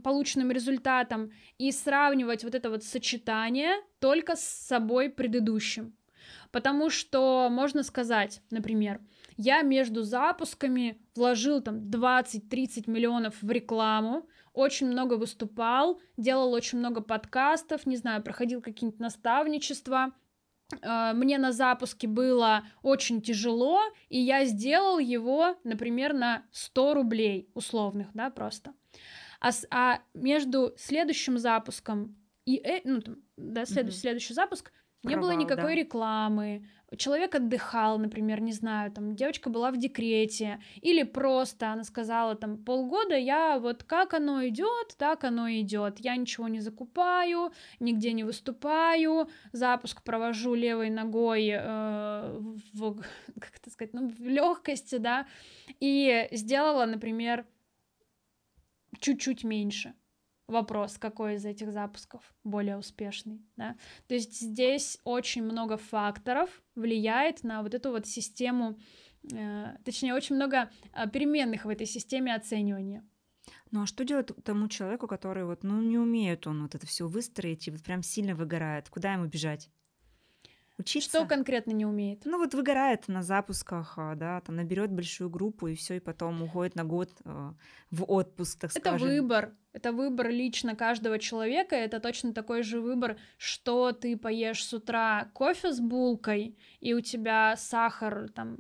полученным 0.03 0.51
результатом 0.51 1.33
и 1.59 1.73
сравнивать 1.73 2.45
вот 2.45 2.55
это 2.55 2.71
вот 2.71 2.85
сочетание 2.85 3.77
только 3.99 4.37
с 4.37 4.43
собой 4.43 5.11
предыдущим. 5.11 5.95
Потому 6.51 6.91
что 6.91 7.49
можно 7.51 7.83
сказать, 7.83 8.43
например, 8.51 9.01
я 9.37 9.63
между 9.63 10.03
запусками 10.03 11.01
вложил 11.15 11.61
там 11.63 11.79
20-30 11.79 12.91
миллионов 12.91 13.41
в 13.41 13.51
рекламу, 13.51 14.29
очень 14.53 14.89
много 14.89 15.15
выступал, 15.15 16.01
делал 16.17 16.53
очень 16.53 16.79
много 16.79 17.01
подкастов, 17.01 17.87
не 17.87 17.97
знаю, 17.97 18.23
проходил 18.23 18.61
какие-нибудь 18.61 19.01
наставничества, 19.01 20.13
э, 20.83 21.13
мне 21.15 21.39
на 21.39 21.53
запуске 21.53 22.09
было 22.09 22.65
очень 22.83 23.23
тяжело, 23.23 23.81
и 24.09 24.19
я 24.19 24.45
сделал 24.45 24.99
его, 24.99 25.57
например, 25.63 26.13
на 26.15 26.43
100 26.51 26.95
рублей 26.95 27.49
условных, 27.55 28.09
да, 28.13 28.31
просто. 28.31 28.75
А, 29.41 29.51
а 29.71 30.01
между 30.15 30.75
следующим 30.77 31.39
запуском 31.39 32.17
и 32.45 32.57
э, 32.57 32.81
ну, 32.85 33.01
там, 33.01 33.17
да, 33.37 33.65
следующий, 33.65 33.99
mm-hmm. 33.99 34.01
следующий 34.01 34.35
запуск 34.35 34.73
не 35.03 35.15
Провал, 35.15 35.31
было 35.31 35.39
никакой 35.39 35.75
да. 35.75 35.81
рекламы. 35.81 36.67
Человек 36.97 37.35
отдыхал, 37.37 37.99
например, 37.99 38.41
не 38.41 38.53
знаю, 38.53 38.91
там 38.91 39.15
девочка 39.15 39.49
была 39.49 39.71
в 39.71 39.79
декрете, 39.79 40.61
или 40.83 41.05
просто 41.05 41.71
она 41.73 41.85
сказала 41.85 42.35
там 42.35 42.59
полгода 42.59 43.17
я 43.17 43.59
вот 43.59 43.85
как 43.85 44.13
оно 44.13 44.47
идет, 44.47 44.97
так 44.99 45.25
оно 45.25 45.49
идет. 45.51 46.01
Я 46.01 46.17
ничего 46.17 46.49
не 46.49 46.61
закупаю, 46.61 47.53
нигде 47.79 48.13
не 48.13 48.25
выступаю, 48.25 49.31
запуск 49.53 50.03
провожу 50.03 50.55
левой 50.55 50.91
ногой 50.91 51.49
э, 51.51 52.39
в, 52.75 53.01
как 53.41 53.57
это 53.57 53.71
сказать, 53.71 53.95
ну, 53.95 54.09
в 54.09 54.21
легкости, 54.21 54.97
да, 54.97 55.27
и 55.79 56.29
сделала, 56.33 56.85
например, 56.85 57.47
чуть-чуть 58.99 59.45
меньше. 59.45 59.95
Вопрос, 60.47 60.99
какой 60.99 61.37
из 61.37 61.45
этих 61.45 61.71
запусков 61.71 62.35
более 62.43 62.77
успешный, 62.77 63.41
да? 63.57 63.77
То 64.09 64.15
есть 64.15 64.41
здесь 64.41 64.99
очень 65.05 65.45
много 65.45 65.77
факторов 65.77 66.63
влияет 66.75 67.45
на 67.45 67.63
вот 67.63 67.73
эту 67.73 67.93
вот 67.93 68.07
систему, 68.07 68.77
э, 69.33 69.77
точнее, 69.85 70.13
очень 70.13 70.35
много 70.35 70.71
э, 70.93 71.09
переменных 71.09 71.67
в 71.67 71.69
этой 71.69 71.87
системе 71.87 72.35
оценивания. 72.35 73.09
Ну 73.71 73.83
а 73.83 73.87
что 73.87 74.05
делать 74.05 74.33
тому 74.45 74.67
человеку, 74.69 75.07
который 75.07 75.45
вот, 75.45 75.63
ну, 75.63 75.81
не 75.81 75.99
умеет 75.99 76.49
он 76.49 76.63
вот 76.63 76.75
это 76.75 76.87
все 76.87 77.07
выстроить 77.07 77.69
и 77.69 77.71
вот 77.71 77.83
прям 77.83 78.03
сильно 78.03 78.35
выгорает? 78.35 78.89
Куда 78.89 79.13
ему 79.13 79.27
бежать? 79.27 79.71
Учиться. 80.81 81.19
Что 81.19 81.27
конкретно 81.27 81.73
не 81.73 81.87
умеет? 81.87 82.23
Ну 82.25 82.39
вот 82.39 82.55
выгорает 82.55 83.09
на 83.09 83.23
запусках, 83.23 83.95
а, 83.97 84.15
да, 84.15 84.41
там 84.41 84.57
наберет 84.57 84.91
большую 84.91 85.31
группу 85.31 85.69
и 85.69 85.75
все, 85.75 85.97
и 85.97 86.01
потом 86.01 86.43
уходит 86.43 86.75
на 86.75 86.85
год 86.85 87.11
э, 87.25 87.53
в 87.91 88.05
отпуск, 88.05 88.59
так 88.61 88.71
это 88.73 88.81
скажем. 88.81 89.09
выбор. 89.09 89.53
Это 89.73 89.93
выбор 89.93 90.31
лично 90.31 90.75
каждого 90.75 91.19
человека. 91.19 91.77
Это 91.77 92.01
точно 92.01 92.33
такой 92.33 92.63
же 92.63 92.81
выбор, 92.81 93.19
что 93.39 93.93
ты 93.93 94.17
поешь 94.17 94.65
с 94.65 94.73
утра 94.75 95.31
кофе 95.33 95.73
с 95.73 95.81
булкой, 95.81 96.57
и 96.81 96.93
у 96.93 97.01
тебя 97.01 97.55
сахар, 97.57 98.29
там, 98.31 98.57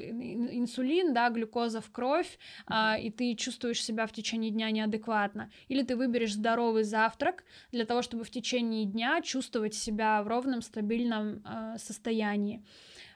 инсулин, 0.00 1.14
да, 1.14 1.30
глюкоза 1.30 1.80
в 1.80 1.90
кровь, 1.90 2.38
mm-hmm. 2.68 3.00
и 3.02 3.10
ты 3.10 3.34
чувствуешь 3.34 3.84
себя 3.84 4.06
в 4.06 4.12
течение 4.12 4.50
дня 4.50 4.70
неадекватно. 4.70 5.50
Или 5.68 5.82
ты 5.82 5.94
выберешь 5.94 6.34
здоровый 6.34 6.82
завтрак 6.82 7.44
для 7.70 7.84
того, 7.84 8.02
чтобы 8.02 8.24
в 8.24 8.30
течение 8.30 8.84
дня 8.84 9.20
чувствовать 9.22 9.74
себя 9.74 10.22
в 10.22 10.28
ровном, 10.28 10.62
стабильном 10.62 11.42
э, 11.44 11.78
состоянии. 11.78 12.64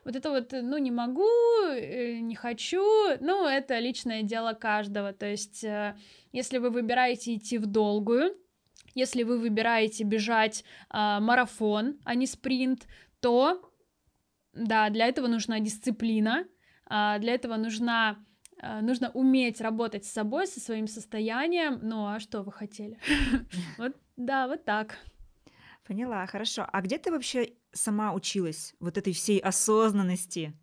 Вот 0.04 0.16
это 0.16 0.30
вот, 0.30 0.52
ну, 0.52 0.78
не 0.78 0.90
могу, 0.90 1.28
э, 1.70 2.18
не 2.18 2.34
хочу, 2.34 2.82
ну, 3.20 3.46
это 3.46 3.78
личное 3.78 4.22
дело 4.22 4.52
каждого. 4.52 5.12
То 5.12 5.26
есть, 5.26 5.62
э, 5.62 5.96
если 6.32 6.58
вы 6.58 6.70
выбираете 6.70 7.36
идти 7.36 7.58
в 7.58 7.66
долгую, 7.66 8.36
если 8.94 9.22
вы 9.22 9.38
выбираете 9.38 10.04
бежать 10.04 10.64
э, 10.90 11.18
марафон, 11.20 11.98
а 12.04 12.14
не 12.16 12.26
спринт, 12.26 12.86
то, 13.20 13.72
да, 14.52 14.90
для 14.90 15.06
этого 15.06 15.28
нужна 15.28 15.60
дисциплина, 15.60 16.46
э, 16.90 17.18
для 17.20 17.34
этого 17.34 17.56
нужна 17.56 18.24
нужно 18.80 19.10
уметь 19.10 19.60
работать 19.60 20.04
с 20.04 20.12
собой, 20.12 20.46
со 20.46 20.60
своим 20.60 20.86
состоянием. 20.86 21.80
Ну, 21.82 22.06
а 22.06 22.20
что 22.20 22.42
вы 22.42 22.52
хотели? 22.52 22.96
Вот, 23.76 23.96
да, 24.16 24.46
вот 24.46 24.64
так. 24.64 24.98
Поняла, 25.84 26.26
хорошо. 26.26 26.64
А 26.72 26.80
где 26.80 26.98
ты 26.98 27.10
вообще 27.10 27.54
сама 27.72 28.12
училась 28.12 28.74
вот 28.80 28.98
этой 28.98 29.12
всей 29.12 29.38
осознанности? 29.38 30.54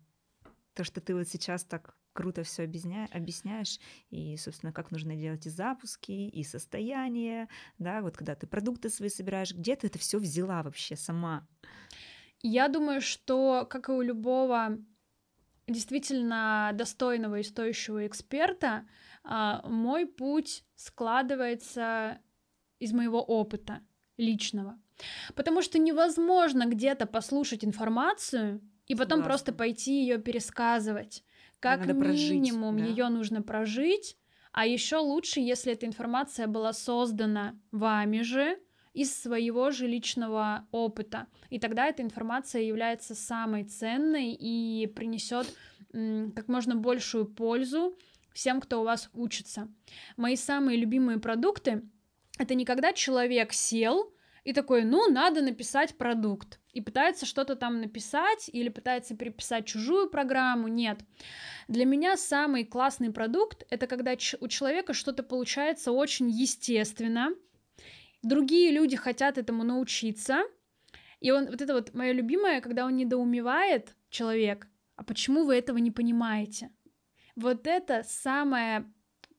То, 0.74 0.84
что 0.84 1.00
ты 1.00 1.14
вот 1.14 1.28
сейчас 1.28 1.64
так 1.64 1.96
круто 2.12 2.42
все 2.42 2.64
объясня... 2.64 3.08
объясняешь, 3.12 3.78
и, 4.10 4.36
собственно, 4.36 4.72
как 4.72 4.90
нужно 4.90 5.16
делать 5.16 5.46
и 5.46 5.50
запуски, 5.50 6.10
и 6.12 6.42
состояние, 6.42 7.48
да, 7.78 8.02
вот 8.02 8.16
когда 8.16 8.34
ты 8.34 8.46
продукты 8.46 8.90
свои 8.90 9.08
собираешь, 9.08 9.52
где 9.52 9.76
ты 9.76 9.86
это 9.86 9.98
все 9.98 10.18
взяла 10.18 10.62
вообще 10.62 10.96
сама? 10.96 11.46
Я 12.42 12.68
думаю, 12.68 13.00
что, 13.00 13.66
как 13.68 13.88
и 13.88 13.92
у 13.92 14.00
любого 14.00 14.78
действительно 15.68 16.72
достойного 16.74 17.38
и 17.38 17.42
стоящего 17.42 18.06
эксперта, 18.06 18.86
а, 19.22 19.66
мой 19.68 20.06
путь 20.06 20.64
складывается 20.74 22.20
из 22.78 22.92
моего 22.92 23.22
опыта 23.22 23.80
личного. 24.16 24.78
Потому 25.34 25.62
что 25.62 25.78
невозможно 25.78 26.66
где-то 26.66 27.06
послушать 27.06 27.64
информацию 27.64 28.60
и 28.86 28.94
потом 28.94 29.18
Согласна. 29.20 29.24
просто 29.24 29.52
пойти 29.52 30.00
ее 30.00 30.18
пересказывать. 30.18 31.24
Как 31.60 31.86
минимум 31.86 32.78
да? 32.78 32.84
ее 32.84 33.08
нужно 33.08 33.42
прожить, 33.42 34.16
а 34.52 34.66
еще 34.66 34.96
лучше, 34.96 35.40
если 35.40 35.72
эта 35.72 35.86
информация 35.86 36.46
была 36.46 36.72
создана 36.72 37.54
вами 37.70 38.22
же 38.22 38.58
из 38.92 39.14
своего 39.14 39.70
же 39.70 39.86
личного 39.86 40.66
опыта. 40.72 41.26
И 41.50 41.60
тогда 41.60 41.86
эта 41.86 42.02
информация 42.02 42.62
является 42.62 43.14
самой 43.14 43.64
ценной 43.64 44.32
и 44.32 44.86
принесет 44.88 45.46
как 46.34 46.48
можно 46.48 46.74
большую 46.74 47.26
пользу 47.26 47.96
всем, 48.32 48.60
кто 48.60 48.80
у 48.80 48.84
вас 48.84 49.10
учится. 49.12 49.68
Мои 50.16 50.36
самые 50.36 50.78
любимые 50.78 51.18
продукты 51.18 51.82
это 52.40 52.54
не 52.54 52.64
когда 52.64 52.94
человек 52.94 53.52
сел, 53.52 54.14
и 54.44 54.52
такой, 54.52 54.84
ну, 54.84 55.10
надо 55.10 55.42
написать 55.42 55.96
продукт. 55.96 56.60
И 56.72 56.80
пытается 56.80 57.26
что-то 57.26 57.56
там 57.56 57.80
написать 57.80 58.48
или 58.52 58.68
пытается 58.68 59.16
переписать 59.16 59.66
чужую 59.66 60.08
программу. 60.08 60.68
Нет. 60.68 61.00
Для 61.68 61.84
меня 61.84 62.16
самый 62.16 62.64
классный 62.64 63.12
продукт— 63.12 63.64
это 63.70 63.86
когда 63.86 64.12
у 64.12 64.48
человека 64.48 64.92
что-то 64.92 65.22
получается 65.22 65.92
очень 65.92 66.30
естественно, 66.30 67.30
другие 68.22 68.70
люди 68.70 68.96
хотят 68.96 69.38
этому 69.38 69.64
научиться, 69.64 70.42
и 71.20 71.30
он, 71.30 71.46
вот 71.46 71.60
это 71.60 71.74
вот 71.74 71.94
мое 71.94 72.12
любимое, 72.12 72.60
когда 72.60 72.86
он 72.86 72.96
недоумевает, 72.96 73.94
человек, 74.08 74.68
а 74.96 75.04
почему 75.04 75.44
вы 75.44 75.56
этого 75.56 75.78
не 75.78 75.90
понимаете? 75.90 76.70
Вот 77.36 77.66
это 77.66 78.02
самая 78.06 78.90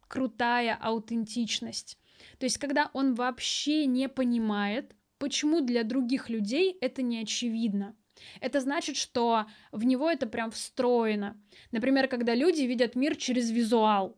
крутая 0.07 0.77
аутентичность. 0.79 1.97
То 2.37 2.45
есть, 2.45 2.57
когда 2.57 2.89
он 2.93 3.13
вообще 3.13 3.85
не 3.85 4.09
понимает, 4.09 4.95
почему 5.17 5.61
для 5.61 5.83
других 5.83 6.29
людей 6.29 6.77
это 6.81 7.01
не 7.01 7.19
очевидно. 7.19 7.95
Это 8.39 8.59
значит, 8.59 8.97
что 8.97 9.45
в 9.71 9.83
него 9.83 10.09
это 10.09 10.27
прям 10.27 10.51
встроено. 10.51 11.41
Например, 11.71 12.07
когда 12.07 12.35
люди 12.35 12.63
видят 12.63 12.95
мир 12.95 13.15
через 13.15 13.49
визуал. 13.51 14.17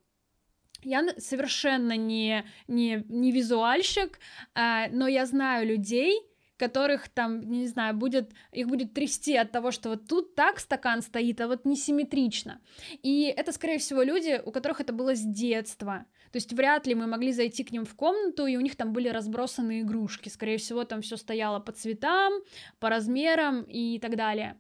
Я 0.82 1.08
совершенно 1.18 1.96
не, 1.96 2.44
не, 2.68 3.06
не 3.08 3.32
визуальщик, 3.32 4.20
э, 4.54 4.90
но 4.92 5.08
я 5.08 5.26
знаю 5.26 5.66
людей, 5.66 6.20
которых 6.58 7.10
там, 7.10 7.42
не 7.42 7.68
знаю, 7.68 7.96
будет, 7.96 8.32
их 8.52 8.68
будет 8.68 8.94
трясти 8.94 9.36
от 9.36 9.52
того, 9.52 9.72
что 9.72 9.90
вот 9.90 10.08
тут 10.08 10.36
так 10.36 10.60
стакан 10.60 11.02
стоит, 11.02 11.42
а 11.42 11.48
вот 11.48 11.66
несимметрично. 11.66 12.62
И 13.02 13.34
это, 13.36 13.52
скорее 13.52 13.80
всего, 13.80 14.04
люди, 14.04 14.42
у 14.46 14.52
которых 14.52 14.82
это 14.82 14.94
было 14.94 15.16
с 15.16 15.22
детства. 15.22 16.06
То 16.34 16.38
есть 16.38 16.52
вряд 16.52 16.88
ли 16.88 16.96
мы 16.96 17.06
могли 17.06 17.32
зайти 17.32 17.64
к 17.64 17.72
ним 17.72 17.86
в 17.86 17.94
комнату, 17.94 18.48
и 18.48 18.58
у 18.58 18.60
них 18.60 18.76
там 18.76 18.92
были 18.92 19.08
разбросаны 19.08 19.82
игрушки. 19.82 20.30
Скорее 20.30 20.58
всего, 20.58 20.84
там 20.84 21.04
все 21.04 21.16
стояло 21.16 21.60
по 21.60 21.72
цветам, 21.72 22.34
по 22.80 22.90
размерам 22.90 23.62
и 23.62 24.00
так 24.00 24.16
далее. 24.16 24.58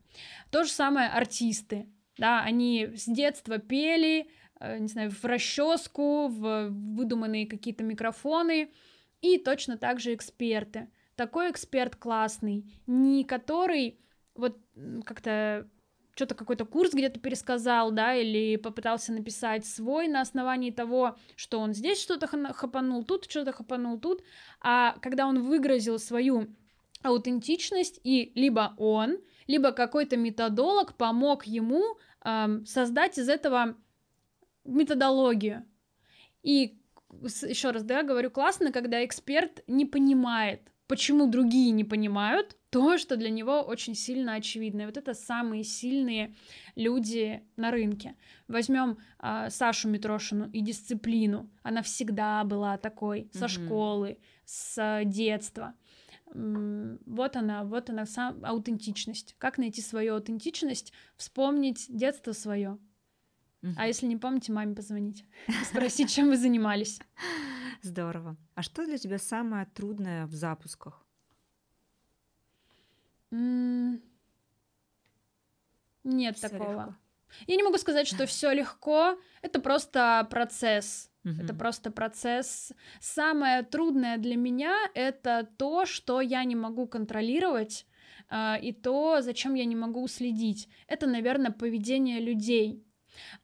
То 0.52 0.66
же 0.66 0.70
самое 0.70 1.10
артисты. 1.10 1.88
Да, 2.20 2.44
они 2.44 2.90
с 2.96 3.06
детства 3.08 3.58
пели, 3.58 4.30
э, 4.60 4.78
не 4.78 4.88
знаю, 4.88 5.10
в 5.10 5.26
расческу, 5.26 6.28
в 6.28 6.70
выдуманные 6.70 7.48
какие-то 7.48 7.84
микрофоны, 7.84 8.70
и 9.22 9.40
точно 9.40 9.76
так 9.76 10.00
же 10.00 10.14
эксперты. 10.14 10.92
Такой 11.16 11.50
эксперт 11.50 11.96
классный, 11.96 12.66
не 12.86 13.24
который 13.24 14.00
вот 14.36 14.60
как-то 15.06 15.68
что-то 16.16 16.36
какой-то 16.36 16.66
курс 16.66 16.94
где-то 16.94 17.20
пересказал, 17.20 17.92
да, 17.92 18.16
или 18.16 18.56
попытался 18.58 19.12
написать 19.14 19.66
свой 19.66 20.08
на 20.08 20.22
основании 20.22 20.72
того, 20.72 21.18
что 21.36 21.60
он 21.60 21.74
здесь 21.74 22.02
что-то 22.02 22.28
хапанул, 22.28 23.04
тут 23.04 23.30
что-то 23.30 23.52
хапанул, 23.52 24.00
тут, 24.00 24.24
а 24.62 24.96
когда 25.02 25.26
он 25.28 25.42
выгрузил 25.42 26.00
свою 26.00 26.48
аутентичность, 27.02 28.00
и 28.04 28.32
либо 28.36 28.74
он, 28.78 29.18
либо 29.48 29.72
какой-то 29.72 30.16
методолог 30.16 30.96
помог 30.96 31.46
ему 31.46 31.98
эм, 32.24 32.66
создать 32.66 33.18
из 33.18 33.28
этого 33.28 33.76
методологию. 34.64 35.66
И 36.44 36.80
еще 37.22 37.72
раз, 37.72 37.84
да, 37.84 38.04
говорю, 38.04 38.32
классно, 38.32 38.72
когда 38.72 39.04
эксперт 39.04 39.64
не 39.68 39.86
понимает, 39.86 40.62
почему 40.88 41.28
другие 41.28 41.72
не 41.72 41.84
понимают, 41.84 42.56
то, 42.74 42.98
что 42.98 43.18
для 43.18 43.30
него 43.30 43.62
очень 43.62 43.94
сильно 43.94 44.34
очевидно. 44.34 44.82
И 44.82 44.86
вот 44.88 44.98
это 44.98 45.14
самые 45.14 45.64
сильные 45.64 46.34
люди 46.74 47.44
на 47.56 47.70
рынке. 47.70 48.16
Возьмем 48.48 48.98
э, 49.20 49.52
Сашу 49.52 49.90
Митрошину 49.90 50.50
и 50.50 50.60
дисциплину. 50.62 51.52
Она 51.62 51.84
всегда 51.84 52.44
была 52.44 52.78
такой, 52.80 53.30
со 53.32 53.46
mm-hmm. 53.46 53.48
школы, 53.48 54.18
с 54.46 55.04
детства. 55.06 55.76
Вот 56.34 57.36
она, 57.36 57.64
вот 57.64 57.92
она, 57.92 58.08
сам, 58.08 58.44
аутентичность. 58.44 59.36
Как 59.38 59.60
найти 59.60 59.82
свою 59.82 60.16
аутентичность? 60.16 60.94
Вспомнить 61.16 61.86
детство 61.90 62.32
свое. 62.32 62.80
Mm-hmm. 63.62 63.74
А 63.78 63.86
если 63.86 64.08
не 64.08 64.18
помните, 64.18 64.52
маме 64.52 64.76
позвонить, 64.76 65.26
спросить, 65.70 66.10
чем 66.10 66.30
вы 66.30 66.38
занимались. 66.38 67.00
Здорово. 67.84 68.36
А 68.56 68.64
что 68.64 68.84
для 68.84 68.98
тебя 68.98 69.20
самое 69.20 69.68
трудное 69.76 70.26
в 70.26 70.34
запусках? 70.34 71.03
Нет 76.04 76.38
всё 76.38 76.50
такого. 76.50 76.72
Легко. 76.72 76.96
Я 77.48 77.56
не 77.56 77.64
могу 77.64 77.78
сказать, 77.78 78.08
что 78.08 78.26
все 78.26 78.52
легко. 78.52 79.18
Это 79.42 79.60
просто 79.60 80.28
процесс. 80.30 81.10
Угу. 81.26 81.42
Это 81.42 81.54
просто 81.54 81.92
процесс. 81.92 82.74
Самое 83.00 83.64
трудное 83.64 84.18
для 84.18 84.36
меня 84.36 84.76
это 84.94 85.48
то, 85.58 85.86
что 85.86 86.22
я 86.22 86.44
не 86.44 86.56
могу 86.56 86.86
контролировать, 86.86 87.86
э, 88.30 88.60
и 88.62 88.74
то, 88.74 89.22
зачем 89.22 89.54
я 89.54 89.66
не 89.66 89.76
могу 89.76 90.08
следить. 90.08 90.68
Это, 90.88 91.08
наверное, 91.08 91.52
поведение 91.52 92.20
людей. 92.20 92.86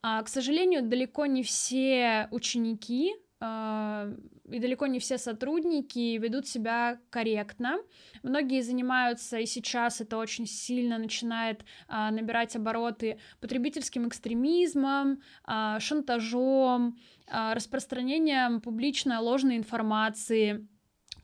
А, 0.02 0.22
к 0.22 0.28
сожалению, 0.28 0.82
далеко 0.82 1.26
не 1.26 1.42
все 1.42 2.28
ученики 2.30 3.14
и 3.42 4.58
далеко 4.58 4.86
не 4.86 4.98
все 4.98 5.16
сотрудники 5.16 6.18
ведут 6.18 6.46
себя 6.46 6.98
корректно. 7.10 7.78
Многие 8.22 8.60
занимаются, 8.60 9.38
и 9.38 9.46
сейчас 9.46 10.00
это 10.00 10.18
очень 10.18 10.46
сильно 10.46 10.98
начинает 10.98 11.64
а, 11.88 12.10
набирать 12.10 12.56
обороты 12.56 13.18
потребительским 13.40 14.08
экстремизмом, 14.08 15.22
а, 15.44 15.80
шантажом, 15.80 16.98
а, 17.28 17.54
распространением 17.54 18.60
публично 18.60 19.20
ложной 19.20 19.56
информации 19.56 20.68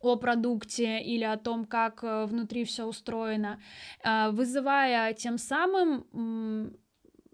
о 0.00 0.16
продукте 0.16 1.00
или 1.00 1.24
о 1.24 1.36
том, 1.36 1.64
как 1.64 2.04
э, 2.04 2.26
внутри 2.26 2.64
все 2.64 2.84
устроено, 2.84 3.60
а, 4.04 4.30
вызывая 4.30 5.12
тем 5.14 5.38
самым 5.38 6.76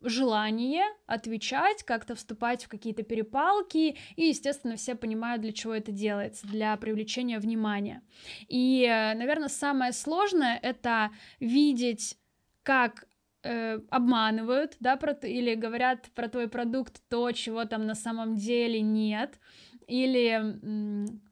желание 0.02 0.84
отвечать, 1.06 1.82
как-то 1.82 2.14
вступать 2.14 2.64
в 2.64 2.68
какие-то 2.68 3.02
перепалки, 3.02 3.96
и, 4.16 4.26
естественно, 4.26 4.76
все 4.76 4.94
понимают, 4.94 5.42
для 5.42 5.52
чего 5.52 5.74
это 5.74 5.92
делается, 5.92 6.46
для 6.46 6.76
привлечения 6.76 7.38
внимания. 7.38 8.02
И, 8.48 8.84
э, 8.84 9.14
наверное, 9.14 9.48
самое 9.48 9.92
сложное— 9.92 10.58
это 10.62 11.10
видеть, 11.40 12.16
как 12.62 13.06
э, 13.42 13.80
обманывают, 13.90 14.76
да, 14.80 14.96
про, 14.96 15.12
или 15.12 15.54
говорят 15.54 16.10
про 16.14 16.28
твой 16.28 16.48
продукт 16.48 17.02
то, 17.08 17.32
чего 17.32 17.64
там 17.64 17.86
на 17.86 17.94
самом 17.94 18.36
деле 18.36 18.80
нет, 18.80 19.38
или 19.88 20.40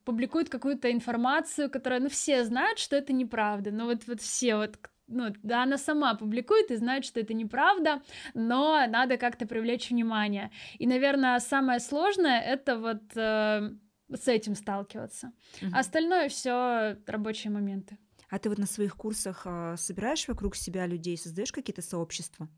публикуют 0.04 0.48
какую-то 0.48 0.90
информацию, 0.90 1.70
которая, 1.70 2.00
ну, 2.00 2.08
все 2.08 2.44
знают, 2.44 2.78
что 2.78 2.96
это 2.96 3.12
неправда, 3.12 3.70
но 3.70 3.86
вот, 3.86 4.06
вот 4.06 4.20
все 4.20 4.56
вот, 4.56 4.76
ну, 5.10 5.34
да, 5.42 5.62
она 5.64 5.76
сама 5.76 6.14
публикует 6.14 6.70
и 6.70 6.76
знает, 6.76 7.04
что 7.04 7.20
это 7.20 7.34
неправда, 7.34 8.02
но 8.34 8.86
надо 8.88 9.16
как-то 9.16 9.46
привлечь 9.46 9.90
внимание. 9.90 10.50
И, 10.78 10.86
наверное, 10.86 11.38
самое 11.40 11.80
сложное 11.80 12.40
это 12.40 12.78
вот 12.78 13.02
э, 13.16 13.70
с 14.08 14.28
этим 14.28 14.54
сталкиваться. 14.54 15.32
Угу. 15.62 15.72
Остальное 15.74 16.28
все 16.28 16.96
рабочие 17.06 17.52
моменты. 17.52 17.98
А 18.28 18.38
ты 18.38 18.48
вот 18.48 18.58
на 18.58 18.66
своих 18.66 18.96
курсах 18.96 19.42
э, 19.44 19.74
собираешь 19.76 20.28
вокруг 20.28 20.54
себя 20.54 20.86
людей, 20.86 21.18
создаешь 21.18 21.52
какие-то 21.52 21.82
сообщества? 21.82 22.48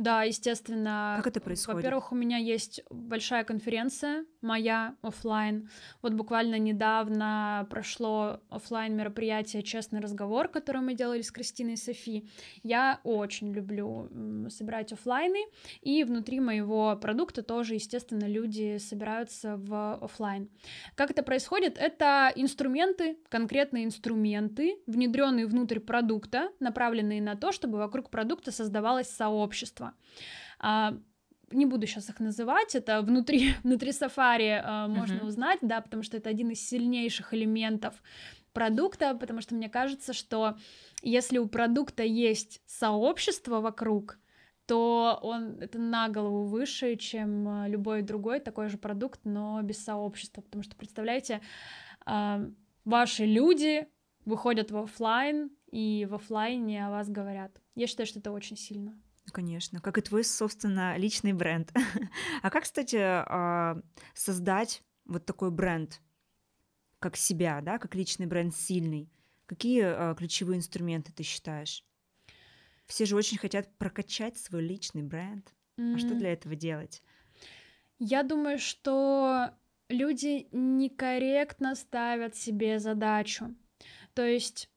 Да, 0.00 0.22
естественно. 0.22 1.16
Как 1.18 1.26
это 1.26 1.40
происходит? 1.42 1.76
Во-первых, 1.76 2.10
у 2.10 2.14
меня 2.14 2.38
есть 2.38 2.82
большая 2.88 3.44
конференция, 3.44 4.24
моя 4.40 4.96
офлайн. 5.02 5.68
Вот 6.00 6.14
буквально 6.14 6.58
недавно 6.58 7.66
прошло 7.68 8.40
офлайн 8.48 8.96
мероприятие 8.96 9.62
«Честный 9.62 10.00
разговор», 10.00 10.48
которое 10.48 10.80
мы 10.80 10.94
делали 10.94 11.20
с 11.20 11.30
Кристиной 11.30 11.74
и 11.74 11.76
Софи. 11.76 12.26
Я 12.62 13.00
очень 13.04 13.52
люблю 13.52 14.08
собирать 14.48 14.90
офлайны, 14.94 15.44
и 15.82 16.02
внутри 16.04 16.40
моего 16.40 16.96
продукта 16.96 17.42
тоже, 17.42 17.74
естественно, 17.74 18.24
люди 18.24 18.78
собираются 18.78 19.58
в 19.58 19.96
офлайн. 20.02 20.48
Как 20.94 21.10
это 21.10 21.22
происходит? 21.22 21.76
Это 21.76 22.32
инструменты, 22.36 23.18
конкретные 23.28 23.84
инструменты, 23.84 24.78
внедренные 24.86 25.46
внутрь 25.46 25.78
продукта, 25.78 26.48
направленные 26.58 27.20
на 27.20 27.36
то, 27.36 27.52
чтобы 27.52 27.76
вокруг 27.76 28.08
продукта 28.08 28.50
создавалось 28.50 29.10
сообщество. 29.10 29.89
А, 30.58 30.94
не 31.50 31.66
буду 31.66 31.86
сейчас 31.86 32.08
их 32.08 32.20
называть, 32.20 32.74
это 32.74 33.02
внутри, 33.02 33.54
внутри 33.62 33.92
сафари 33.92 34.60
а, 34.62 34.88
можно 34.88 35.14
uh-huh. 35.14 35.26
узнать, 35.26 35.58
да, 35.62 35.80
потому 35.80 36.02
что 36.02 36.16
это 36.16 36.30
один 36.30 36.50
из 36.50 36.66
сильнейших 36.66 37.34
элементов 37.34 38.02
продукта, 38.52 39.14
потому 39.14 39.40
что 39.40 39.54
мне 39.54 39.68
кажется, 39.68 40.12
что 40.12 40.56
если 41.02 41.38
у 41.38 41.48
продукта 41.48 42.02
есть 42.02 42.60
сообщество 42.66 43.60
вокруг, 43.60 44.18
то 44.66 45.18
он 45.22 45.58
это 45.60 45.78
на 45.78 46.08
голову 46.08 46.44
выше, 46.44 46.96
чем 46.96 47.48
а, 47.48 47.68
любой 47.68 48.02
другой 48.02 48.38
такой 48.38 48.68
же 48.68 48.78
продукт, 48.78 49.20
но 49.24 49.60
без 49.62 49.82
сообщества, 49.82 50.42
потому 50.42 50.62
что 50.62 50.76
представляете, 50.76 51.40
а, 52.06 52.46
ваши 52.84 53.24
люди 53.24 53.88
выходят 54.24 54.70
в 54.70 54.76
офлайн 54.76 55.50
и 55.72 56.06
в 56.08 56.14
офлайне 56.14 56.86
о 56.86 56.90
вас 56.90 57.08
говорят. 57.08 57.60
Я 57.74 57.86
считаю, 57.86 58.06
что 58.06 58.20
это 58.20 58.30
очень 58.30 58.56
сильно. 58.56 58.96
Конечно, 59.30 59.80
как 59.80 59.98
и 59.98 60.00
твой, 60.00 60.24
собственно, 60.24 60.96
личный 60.96 61.32
бренд. 61.32 61.72
а 62.42 62.50
как, 62.50 62.64
кстати, 62.64 62.96
а, 62.98 63.80
создать 64.14 64.82
вот 65.04 65.26
такой 65.26 65.50
бренд, 65.50 66.00
как 66.98 67.16
себя, 67.16 67.60
да, 67.60 67.78
как 67.78 67.94
личный 67.94 68.26
бренд 68.26 68.54
сильный? 68.54 69.10
Какие 69.46 69.82
а, 69.84 70.14
ключевые 70.14 70.58
инструменты 70.58 71.12
ты 71.12 71.22
считаешь? 71.22 71.84
Все 72.86 73.06
же 73.06 73.16
очень 73.16 73.38
хотят 73.38 73.76
прокачать 73.78 74.36
свой 74.36 74.62
личный 74.62 75.02
бренд. 75.02 75.54
Mm-hmm. 75.76 75.94
А 75.94 75.98
что 75.98 76.14
для 76.14 76.32
этого 76.32 76.56
делать? 76.56 77.02
Я 77.98 78.22
думаю, 78.22 78.58
что 78.58 79.50
люди 79.88 80.48
некорректно 80.52 81.74
ставят 81.74 82.34
себе 82.36 82.78
задачу. 82.78 83.54
То 84.14 84.24
есть 84.24 84.70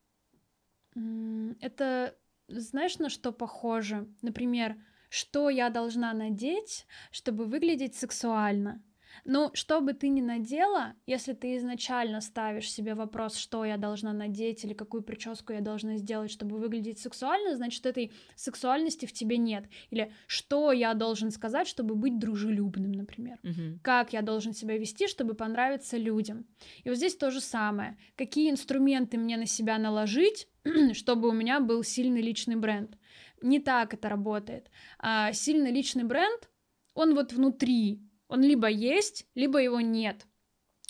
это 0.95 2.15
знаешь, 2.47 2.99
на 2.99 3.09
что 3.09 3.31
похоже? 3.31 4.07
Например, 4.21 4.75
что 5.09 5.49
я 5.49 5.69
должна 5.69 6.13
надеть, 6.13 6.85
чтобы 7.11 7.45
выглядеть 7.45 7.95
сексуально? 7.95 8.83
Ну, 9.25 9.51
что 9.53 9.81
бы 9.81 9.93
ты 9.93 10.09
ни 10.09 10.21
надела, 10.21 10.95
если 11.05 11.33
ты 11.33 11.57
изначально 11.57 12.21
ставишь 12.21 12.71
себе 12.71 12.95
вопрос, 12.95 13.37
что 13.37 13.65
я 13.65 13.77
должна 13.77 14.13
надеть 14.13 14.63
или 14.63 14.73
какую 14.73 15.03
прическу 15.03 15.53
я 15.53 15.61
должна 15.61 15.97
сделать, 15.97 16.31
чтобы 16.31 16.57
выглядеть 16.57 16.99
сексуально, 16.99 17.55
значит, 17.55 17.85
этой 17.85 18.11
сексуальности 18.35 19.05
в 19.05 19.13
тебе 19.13 19.37
нет. 19.37 19.65
Или 19.89 20.11
что 20.27 20.71
я 20.71 20.93
должен 20.93 21.31
сказать, 21.31 21.67
чтобы 21.67 21.95
быть 21.95 22.19
дружелюбным, 22.19 22.91
например. 22.91 23.39
Угу. 23.43 23.79
Как 23.81 24.13
я 24.13 24.21
должен 24.21 24.53
себя 24.53 24.77
вести, 24.77 25.07
чтобы 25.07 25.33
понравиться 25.33 25.97
людям. 25.97 26.45
И 26.83 26.89
вот 26.89 26.97
здесь 26.97 27.15
то 27.15 27.31
же 27.31 27.41
самое. 27.41 27.97
Какие 28.15 28.51
инструменты 28.51 29.17
мне 29.17 29.37
на 29.37 29.45
себя 29.45 29.77
наложить, 29.77 30.47
чтобы 30.93 31.29
у 31.29 31.33
меня 31.33 31.59
был 31.59 31.83
сильный 31.83 32.21
личный 32.21 32.55
бренд. 32.55 32.97
Не 33.41 33.59
так 33.59 33.93
это 33.93 34.09
работает. 34.09 34.69
А 34.99 35.33
сильный 35.33 35.71
личный 35.71 36.03
бренд, 36.03 36.49
он 36.93 37.13
вот 37.15 37.33
внутри, 37.33 38.01
он 38.33 38.41
либо 38.41 38.67
есть, 38.67 39.27
либо 39.35 39.59
его 39.59 39.79
нет. 39.79 40.25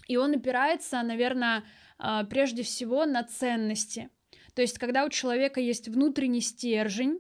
И 0.07 0.15
он 0.15 0.33
опирается, 0.33 1.03
наверное, 1.03 1.65
а, 1.97 2.23
прежде 2.23 2.63
всего 2.63 3.05
на 3.05 3.23
ценности. 3.23 4.09
То 4.55 4.61
есть, 4.61 4.79
когда 4.79 5.03
у 5.03 5.09
человека 5.09 5.59
есть 5.59 5.89
внутренний 5.89 6.39
стержень, 6.39 7.19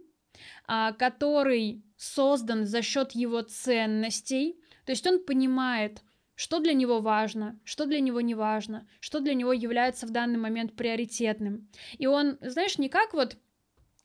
а, 0.65 0.93
который 0.93 1.83
создан 1.97 2.65
за 2.65 2.81
счет 2.81 3.11
его 3.11 3.41
ценностей, 3.41 4.61
то 4.85 4.93
есть 4.93 5.05
он 5.05 5.25
понимает, 5.25 6.01
что 6.35 6.59
для 6.59 6.73
него 6.73 7.01
важно, 7.01 7.59
что 7.65 7.85
для 7.85 7.99
него 7.99 8.21
не 8.21 8.33
важно, 8.33 8.87
что 9.01 9.19
для 9.19 9.33
него 9.33 9.51
является 9.51 10.07
в 10.07 10.11
данный 10.11 10.39
момент 10.39 10.73
приоритетным. 10.77 11.67
И 11.97 12.07
он, 12.07 12.37
знаешь, 12.39 12.77
не 12.77 12.87
как 12.87 13.13
вот 13.13 13.35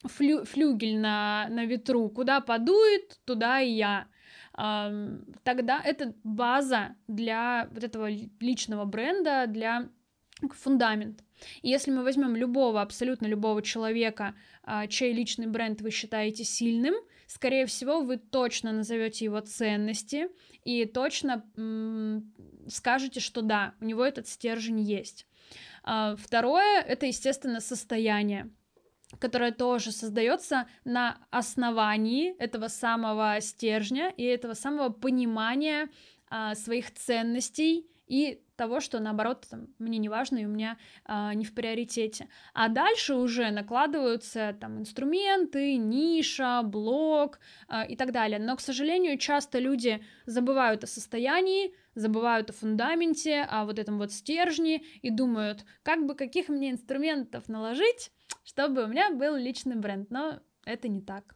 флю, 0.03 0.43
флюгель 0.43 0.99
на, 0.99 1.47
на 1.49 1.63
ветру, 1.63 2.09
куда 2.09 2.41
подует, 2.41 3.21
туда 3.23 3.61
и 3.61 3.71
я. 3.71 4.07
Тогда 4.59 5.81
это 5.81 6.13
база 6.25 6.95
для 7.07 7.69
вот 7.71 7.83
этого 7.83 8.09
личного 8.41 8.83
бренда, 8.83 9.45
для 9.47 9.89
фундамент. 10.53 11.23
Если 11.61 11.91
мы 11.91 12.03
возьмем 12.03 12.35
любого, 12.35 12.81
абсолютно 12.81 13.27
любого 13.27 13.61
человека, 13.61 14.35
э, 14.65 14.87
чей 14.87 15.13
личный 15.13 15.47
бренд 15.47 15.81
вы 15.81 15.91
считаете 15.91 16.43
сильным, 16.43 16.93
скорее 17.27 17.65
всего, 17.65 18.01
вы 18.01 18.17
точно 18.17 18.73
назовете 18.73 19.25
его 19.25 19.39
ценности 19.39 20.27
и 20.65 20.85
точно 20.85 21.45
скажете, 22.67 23.19
что 23.21 23.41
да, 23.41 23.75
у 23.79 23.85
него 23.85 24.03
этот 24.03 24.27
стержень 24.27 24.81
есть. 24.81 25.25
А, 25.83 26.15
второе 26.17 26.81
это, 26.81 27.05
естественно, 27.05 27.61
состояние 27.61 28.49
которое 29.17 29.51
тоже 29.51 29.91
создается 29.91 30.67
на 30.85 31.17
основании 31.31 32.35
этого 32.37 32.67
самого 32.67 33.41
стержня 33.41 34.09
и 34.15 34.23
этого 34.23 34.53
самого 34.53 34.89
понимания 34.89 35.89
а, 36.29 36.53
своих 36.55 36.93
ценностей 36.93 37.87
и 38.09 38.41
того, 38.57 38.81
что 38.81 38.99
наоборот 38.99 39.47
там, 39.49 39.67
мне 39.77 39.99
не 39.99 40.09
важно 40.09 40.39
и 40.39 40.45
у 40.45 40.49
меня 40.49 40.77
а, 41.05 41.33
не 41.33 41.45
в 41.45 41.53
приоритете. 41.53 42.27
А 42.53 42.67
дальше 42.67 43.13
уже 43.13 43.51
накладываются 43.51 44.53
там 44.59 44.79
инструменты, 44.79 45.77
ниша, 45.77 46.61
блок 46.63 47.39
а, 47.69 47.85
и 47.85 47.95
так 47.95 48.11
далее. 48.11 48.37
Но, 48.37 48.57
к 48.57 48.61
сожалению, 48.61 49.17
часто 49.17 49.59
люди 49.59 50.03
забывают 50.25 50.83
о 50.83 50.87
состоянии, 50.87 51.73
забывают 51.95 52.49
о 52.49 52.53
фундаменте, 52.53 53.47
о 53.49 53.63
вот 53.63 53.79
этом 53.79 53.97
вот 53.97 54.11
стержне 54.11 54.83
и 55.01 55.09
думают, 55.09 55.63
как 55.83 56.05
бы 56.05 56.15
каких 56.15 56.49
мне 56.49 56.71
инструментов 56.71 57.47
наложить, 57.47 58.11
чтобы 58.43 58.83
у 58.83 58.87
меня 58.87 59.11
был 59.11 59.37
личный 59.37 59.77
бренд. 59.77 60.09
Но 60.11 60.39
это 60.65 60.89
не 60.89 61.01
так. 61.01 61.35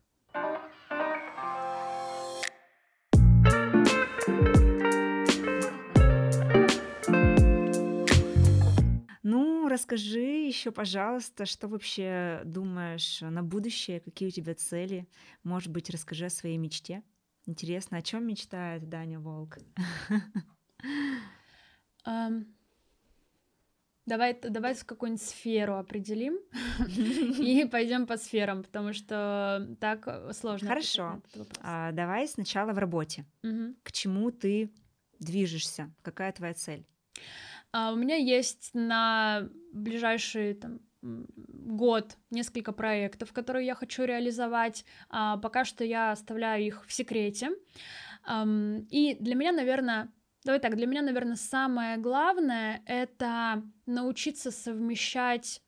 Расскажи 9.73 10.47
еще, 10.47 10.71
пожалуйста, 10.71 11.45
что 11.45 11.67
вообще 11.67 12.41
думаешь 12.45 13.21
на 13.21 13.43
будущее, 13.43 13.99
какие 13.99 14.29
у 14.29 14.31
тебя 14.31 14.53
цели? 14.55 15.07
Может 15.43 15.71
быть, 15.71 15.89
расскажи 15.89 16.25
о 16.25 16.29
своей 16.29 16.57
мечте. 16.57 17.03
Интересно, 17.45 17.97
о 17.97 18.01
чем 18.01 18.25
мечтает 18.25 18.87
Даня 18.87 19.19
Волк? 19.19 19.57
Um, 22.05 22.45
давай, 24.05 24.37
давай 24.41 24.73
в 24.73 24.85
какую-нибудь 24.85 25.23
сферу 25.23 25.77
определим 25.77 26.37
и 27.39 27.65
пойдем 27.65 28.07
по 28.07 28.17
сферам, 28.17 28.63
потому 28.63 28.91
что 28.91 29.75
так 29.79 30.33
сложно. 30.33 30.67
Хорошо. 30.67 31.21
А, 31.61 31.93
давай 31.93 32.27
сначала 32.27 32.73
в 32.73 32.77
работе. 32.77 33.25
К 33.83 33.91
чему 33.93 34.31
ты 34.31 34.69
движешься? 35.19 35.93
Какая 36.01 36.33
твоя 36.33 36.53
цель? 36.53 36.85
А, 37.71 37.91
у 37.91 37.95
меня 37.95 38.15
есть 38.15 38.71
на 38.73 39.49
ближайший 39.73 40.53
там, 40.53 40.79
год 41.01 42.17
несколько 42.29 42.71
проектов, 42.71 43.33
которые 43.33 43.65
я 43.65 43.75
хочу 43.75 44.05
реализовать. 44.05 44.85
А, 45.09 45.37
пока 45.37 45.65
что 45.65 45.83
я 45.83 46.11
оставляю 46.11 46.65
их 46.65 46.85
в 46.85 46.93
секрете. 46.93 47.51
И 48.89 49.17
для 49.19 49.35
меня, 49.35 49.51
наверное, 49.51 50.13
давай 50.45 50.61
так, 50.61 50.77
для 50.77 50.87
меня, 50.87 51.01
наверное, 51.01 51.35
самое 51.35 51.97
главное 51.97 52.81
это 52.85 53.63
научиться 53.85 54.49
совмещать 54.49 55.61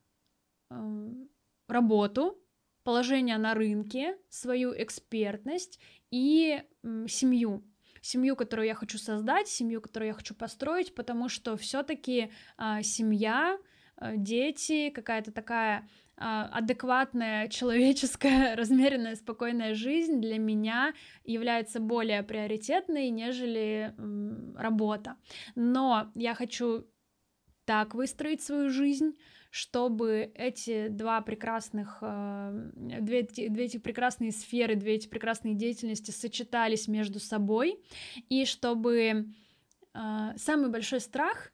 работу, 1.68 2.42
положение 2.84 3.38
на 3.38 3.56
рынке, 3.56 4.18
свою 4.30 4.74
экспертность 4.74 5.80
и 6.12 6.62
семью 7.08 7.66
семью, 8.06 8.36
которую 8.36 8.68
я 8.68 8.76
хочу 8.76 9.00
создать, 9.00 9.48
семью, 9.48 9.82
которую 9.82 10.10
я 10.10 10.14
хочу 10.14 10.36
построить, 10.36 10.94
потому 10.94 11.28
что 11.28 11.58
все-таки 11.58 12.32
э, 12.58 12.84
семья, 12.84 13.58
э, 13.58 13.75
дети, 14.02 14.90
какая-то 14.90 15.32
такая 15.32 15.88
э, 16.18 16.22
адекватная, 16.22 17.48
человеческая, 17.50 18.56
размеренная, 18.56 19.16
спокойная 19.16 19.74
жизнь 19.74 20.22
для 20.22 20.38
меня 20.38 20.94
является 21.24 21.80
более 21.80 22.24
приоритетной, 22.24 23.10
нежели 23.10 23.94
э, 23.98 24.54
работа. 24.58 25.18
Но 25.56 26.12
я 26.16 26.34
хочу 26.36 26.86
так 27.66 27.96
выстроить 27.96 28.42
свою 28.42 28.70
жизнь, 28.70 29.16
чтобы 29.56 30.32
эти 30.36 30.90
два 30.90 31.22
прекрасных, 31.22 32.00
э, 32.02 32.72
две, 32.76 33.24
две 33.24 33.66
эти 33.66 33.78
прекрасные 33.78 34.32
сферы, 34.32 34.76
две 34.76 34.96
эти 34.96 35.08
прекрасные 35.08 35.56
деятельности 35.56 36.12
сочетались 36.12 36.90
между 36.90 37.20
собой, 37.20 37.82
и 38.28 38.44
чтобы 38.44 39.28
э, 39.94 40.34
самый 40.36 40.70
большой 40.70 41.00
страх, 41.00 41.54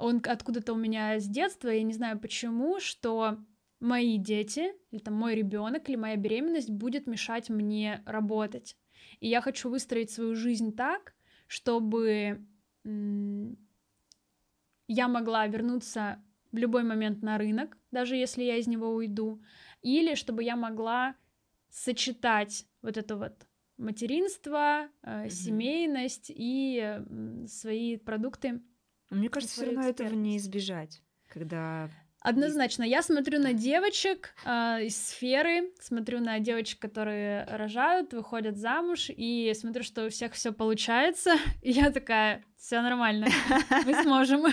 он 0.00 0.22
откуда-то 0.26 0.72
у 0.72 0.76
меня 0.76 1.20
с 1.20 1.26
детства, 1.26 1.68
я 1.68 1.82
не 1.82 1.92
знаю 1.92 2.18
почему, 2.18 2.80
что 2.80 3.38
мои 3.80 4.18
дети, 4.18 4.72
или 4.90 5.00
там 5.00 5.14
мой 5.14 5.34
ребенок, 5.34 5.88
или 5.88 5.96
моя 5.96 6.16
беременность 6.16 6.70
будет 6.70 7.06
мешать 7.06 7.48
мне 7.48 8.02
работать. 8.06 8.76
И 9.20 9.28
я 9.28 9.40
хочу 9.40 9.70
выстроить 9.70 10.10
свою 10.10 10.34
жизнь 10.34 10.74
так, 10.74 11.14
чтобы 11.46 12.44
я 12.84 15.08
могла 15.08 15.46
вернуться 15.46 16.22
в 16.52 16.56
любой 16.56 16.82
момент 16.82 17.22
на 17.22 17.38
рынок, 17.38 17.76
даже 17.90 18.16
если 18.16 18.42
я 18.42 18.56
из 18.56 18.66
него 18.66 18.92
уйду, 18.92 19.42
или 19.82 20.14
чтобы 20.14 20.42
я 20.42 20.56
могла 20.56 21.14
сочетать 21.70 22.66
вот 22.82 22.96
это 22.96 23.16
вот 23.16 23.46
материнство, 23.76 24.88
угу. 25.02 25.30
семейность 25.30 26.30
и 26.34 26.80
э, 26.82 27.46
свои 27.46 27.96
продукты. 27.96 28.60
Мне 29.10 29.28
кажется, 29.28 29.54
все 29.56 29.66
равно 29.66 29.82
этого 29.82 30.14
не 30.14 30.36
избежать, 30.36 31.02
когда 31.26 31.90
Однозначно. 32.20 32.82
Я 32.82 33.02
смотрю 33.02 33.40
на 33.40 33.54
девочек 33.54 34.34
э, 34.44 34.84
из 34.84 34.96
сферы, 34.96 35.70
смотрю 35.80 36.20
на 36.20 36.38
девочек, 36.38 36.78
которые 36.78 37.44
рожают, 37.44 38.12
выходят 38.12 38.58
замуж, 38.58 39.08
и 39.08 39.52
смотрю, 39.54 39.82
что 39.82 40.04
у 40.04 40.10
всех 40.10 40.34
все 40.34 40.52
получается. 40.52 41.36
И 41.62 41.70
я 41.70 41.90
такая, 41.90 42.44
все 42.58 42.82
нормально, 42.82 43.28
мы 43.86 43.94
сможем. 44.02 44.52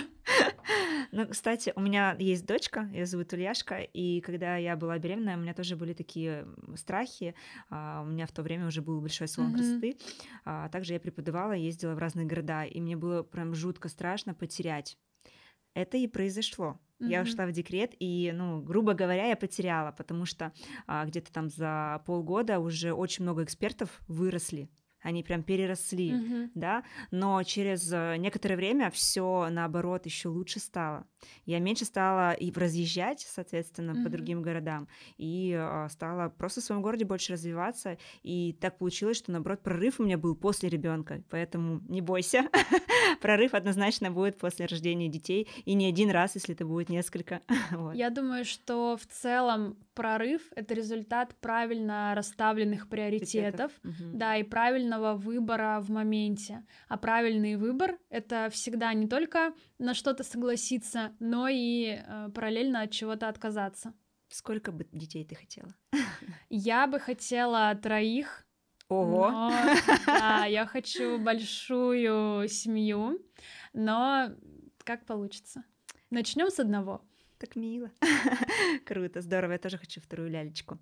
Ну, 1.12 1.26
кстати, 1.26 1.72
у 1.76 1.80
меня 1.80 2.16
есть 2.18 2.46
дочка, 2.46 2.88
ее 2.92 3.06
зовут 3.06 3.32
Ульяшка, 3.32 3.80
и 3.80 4.20
когда 4.20 4.56
я 4.56 4.76
была 4.76 4.98
беременная, 4.98 5.36
у 5.36 5.40
меня 5.40 5.54
тоже 5.54 5.76
были 5.76 5.94
такие 5.94 6.46
страхи. 6.76 7.34
А, 7.70 8.02
у 8.02 8.06
меня 8.06 8.26
в 8.26 8.32
то 8.32 8.42
время 8.42 8.66
уже 8.66 8.82
был 8.82 9.00
большой 9.00 9.28
салон 9.28 9.50
mm-hmm. 9.50 9.56
красоты. 9.56 9.96
А, 10.44 10.68
также 10.68 10.94
я 10.94 11.00
преподавала, 11.00 11.52
ездила 11.52 11.94
в 11.94 11.98
разные 11.98 12.26
города, 12.26 12.64
и 12.64 12.80
мне 12.80 12.96
было 12.96 13.22
прям 13.22 13.54
жутко 13.54 13.88
страшно 13.88 14.34
потерять. 14.34 14.98
Это 15.74 15.96
и 15.96 16.06
произошло. 16.06 16.78
Mm-hmm. 17.00 17.08
Я 17.08 17.22
ушла 17.22 17.46
в 17.46 17.52
декрет, 17.52 17.94
и, 18.00 18.32
ну, 18.34 18.60
грубо 18.60 18.94
говоря, 18.94 19.26
я 19.26 19.36
потеряла, 19.36 19.92
потому 19.92 20.24
что 20.26 20.52
а, 20.86 21.04
где-то 21.04 21.32
там 21.32 21.48
за 21.48 22.02
полгода 22.06 22.58
уже 22.58 22.92
очень 22.92 23.22
много 23.22 23.44
экспертов 23.44 24.00
выросли 24.08 24.68
они 25.08 25.22
прям 25.22 25.42
переросли, 25.42 26.10
mm-hmm. 26.10 26.50
да, 26.54 26.84
но 27.10 27.42
через 27.42 27.90
э, 27.92 28.16
некоторое 28.18 28.56
время 28.56 28.90
все 28.90 29.48
наоборот 29.50 30.04
еще 30.06 30.28
лучше 30.28 30.60
стало. 30.60 31.06
Я 31.46 31.58
меньше 31.60 31.84
стала 31.84 32.32
и 32.32 32.52
разъезжать, 32.52 33.26
соответственно, 33.28 33.92
mm-hmm. 33.92 34.04
по 34.04 34.10
другим 34.10 34.42
городам, 34.42 34.86
и 35.16 35.56
э, 35.58 35.88
стала 35.90 36.28
просто 36.28 36.60
в 36.60 36.64
своем 36.64 36.82
городе 36.82 37.04
больше 37.04 37.32
развиваться, 37.32 37.96
и 38.22 38.56
так 38.60 38.78
получилось, 38.78 39.16
что 39.16 39.32
наоборот 39.32 39.62
прорыв 39.62 39.98
у 39.98 40.04
меня 40.04 40.18
был 40.18 40.36
после 40.36 40.68
ребенка, 40.68 41.22
поэтому 41.30 41.80
не 41.88 42.02
бойся, 42.02 42.48
прорыв 43.22 43.54
однозначно 43.54 44.10
будет 44.10 44.36
после 44.38 44.66
рождения 44.66 45.08
детей, 45.08 45.48
и 45.64 45.74
не 45.74 45.86
один 45.86 46.10
раз, 46.10 46.34
если 46.34 46.54
это 46.54 46.66
будет 46.66 46.90
несколько. 46.90 47.40
вот. 47.70 47.94
Я 47.94 48.10
думаю, 48.10 48.44
что 48.44 48.98
в 48.98 49.06
целом 49.06 49.76
прорыв 49.98 50.42
это 50.54 50.74
результат 50.74 51.34
правильно 51.40 52.14
расставленных 52.14 52.88
приоритетов, 52.88 53.72
угу. 53.82 54.12
да, 54.14 54.36
и 54.36 54.44
правильного 54.44 55.14
выбора 55.14 55.80
в 55.80 55.90
моменте. 55.90 56.64
А 56.86 56.96
правильный 56.96 57.56
выбор 57.56 57.98
это 58.08 58.48
всегда 58.52 58.94
не 58.94 59.08
только 59.08 59.52
на 59.78 59.94
что-то 59.94 60.22
согласиться, 60.22 61.10
но 61.18 61.48
и 61.48 61.98
э, 61.98 62.28
параллельно 62.32 62.82
от 62.82 62.92
чего-то 62.92 63.28
отказаться. 63.28 63.92
Сколько 64.28 64.70
бы 64.70 64.86
детей 64.92 65.24
ты 65.24 65.34
хотела? 65.34 65.74
Я 66.48 66.86
бы 66.86 67.00
хотела 67.00 67.74
троих. 67.74 68.46
Ого! 68.88 69.30
Но, 69.30 69.52
да, 70.06 70.44
я 70.44 70.64
хочу 70.64 71.18
большую 71.18 72.48
семью, 72.48 73.18
но 73.72 74.30
как 74.84 75.06
получится. 75.06 75.64
Начнем 76.10 76.50
с 76.50 76.60
одного. 76.60 77.02
Так 77.38 77.54
мило. 77.54 77.90
Круто, 78.84 79.20
здорово. 79.20 79.52
Я 79.52 79.58
тоже 79.58 79.78
хочу 79.78 80.00
вторую 80.00 80.28
лялечку. 80.28 80.78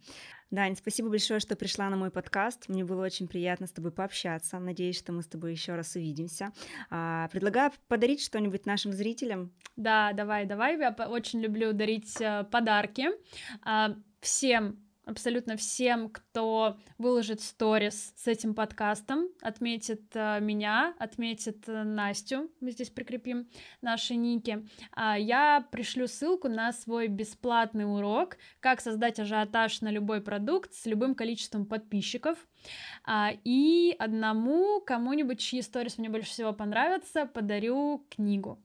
Дань, 0.51 0.75
спасибо 0.75 1.11
большое, 1.11 1.39
что 1.39 1.55
пришла 1.55 1.91
на 1.91 1.97
мой 1.97 2.11
подкаст. 2.11 2.69
Мне 2.69 2.83
было 2.83 3.05
очень 3.05 3.29
приятно 3.29 3.67
с 3.67 3.73
тобой 3.73 3.93
пообщаться. 3.93 4.59
Надеюсь, 4.59 4.97
что 4.97 5.13
мы 5.13 5.23
с 5.23 5.27
тобой 5.27 5.53
еще 5.53 5.75
раз 5.75 5.97
увидимся. 5.97 6.53
А, 6.89 7.29
предлагаю 7.29 7.73
подарить 7.89 8.23
что-нибудь 8.23 8.65
нашим 8.65 8.93
зрителям. 8.93 9.53
Да, 9.77 10.15
давай, 10.15 10.47
давай. 10.47 10.79
Я 10.79 10.93
очень 10.93 11.43
люблю 11.43 11.75
дарить 11.75 12.19
э, 12.21 12.45
подарки. 12.51 13.09
А, 13.63 13.95
всем 14.21 14.86
абсолютно 15.07 15.57
всем, 15.57 16.11
кто 16.11 16.77
выложит 16.99 17.41
сторис 17.41 18.13
с 18.17 18.27
этим 18.27 18.55
подкастом, 18.55 19.29
отметит 19.41 20.03
э, 20.15 20.41
меня, 20.41 20.95
отметит 20.99 21.69
э, 21.69 21.85
Настю, 21.85 22.51
мы 22.61 22.73
здесь 22.73 22.91
прикрепим 22.91 23.49
наши 23.81 24.17
ники. 24.17 24.67
А 24.93 25.17
я 25.17 25.67
пришлю 25.71 26.09
ссылку 26.09 26.49
на 26.49 26.73
свой 26.73 27.07
бесплатный 27.07 27.85
урок 27.85 28.37
«Как 28.61 28.81
создать 28.81 29.21
ажиотаж 29.21 29.81
на 29.81 29.91
любой 29.91 30.21
продукт 30.21 30.75
с 30.75 30.85
любым 30.87 31.15
количеством 31.15 31.67
подписчиков». 31.67 32.37
А, 33.05 33.31
и 33.45 33.95
одному 33.99 34.81
кому-нибудь, 34.81 35.39
чьи 35.39 35.63
сторис 35.63 35.99
мне 35.99 36.09
больше 36.09 36.31
всего 36.31 36.53
понравятся, 36.53 37.27
подарю 37.27 38.05
книгу. 38.11 38.61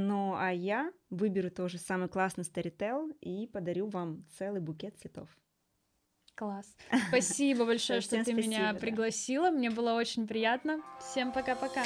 Ну, 0.00 0.36
а 0.36 0.52
я 0.52 0.92
выберу 1.10 1.50
тоже 1.50 1.76
самый 1.78 2.08
классный 2.08 2.44
старител 2.44 3.08
и 3.20 3.48
подарю 3.48 3.88
вам 3.88 4.24
целый 4.38 4.60
букет 4.60 4.96
цветов. 4.96 5.28
Класс. 6.36 6.76
Спасибо 7.08 7.64
большое, 7.66 8.00
что 8.00 8.22
ты 8.22 8.32
меня 8.32 8.74
пригласила. 8.74 9.50
Мне 9.50 9.70
было 9.70 9.94
очень 9.94 10.28
приятно. 10.28 10.84
Всем 11.00 11.32
пока-пока. 11.32 11.84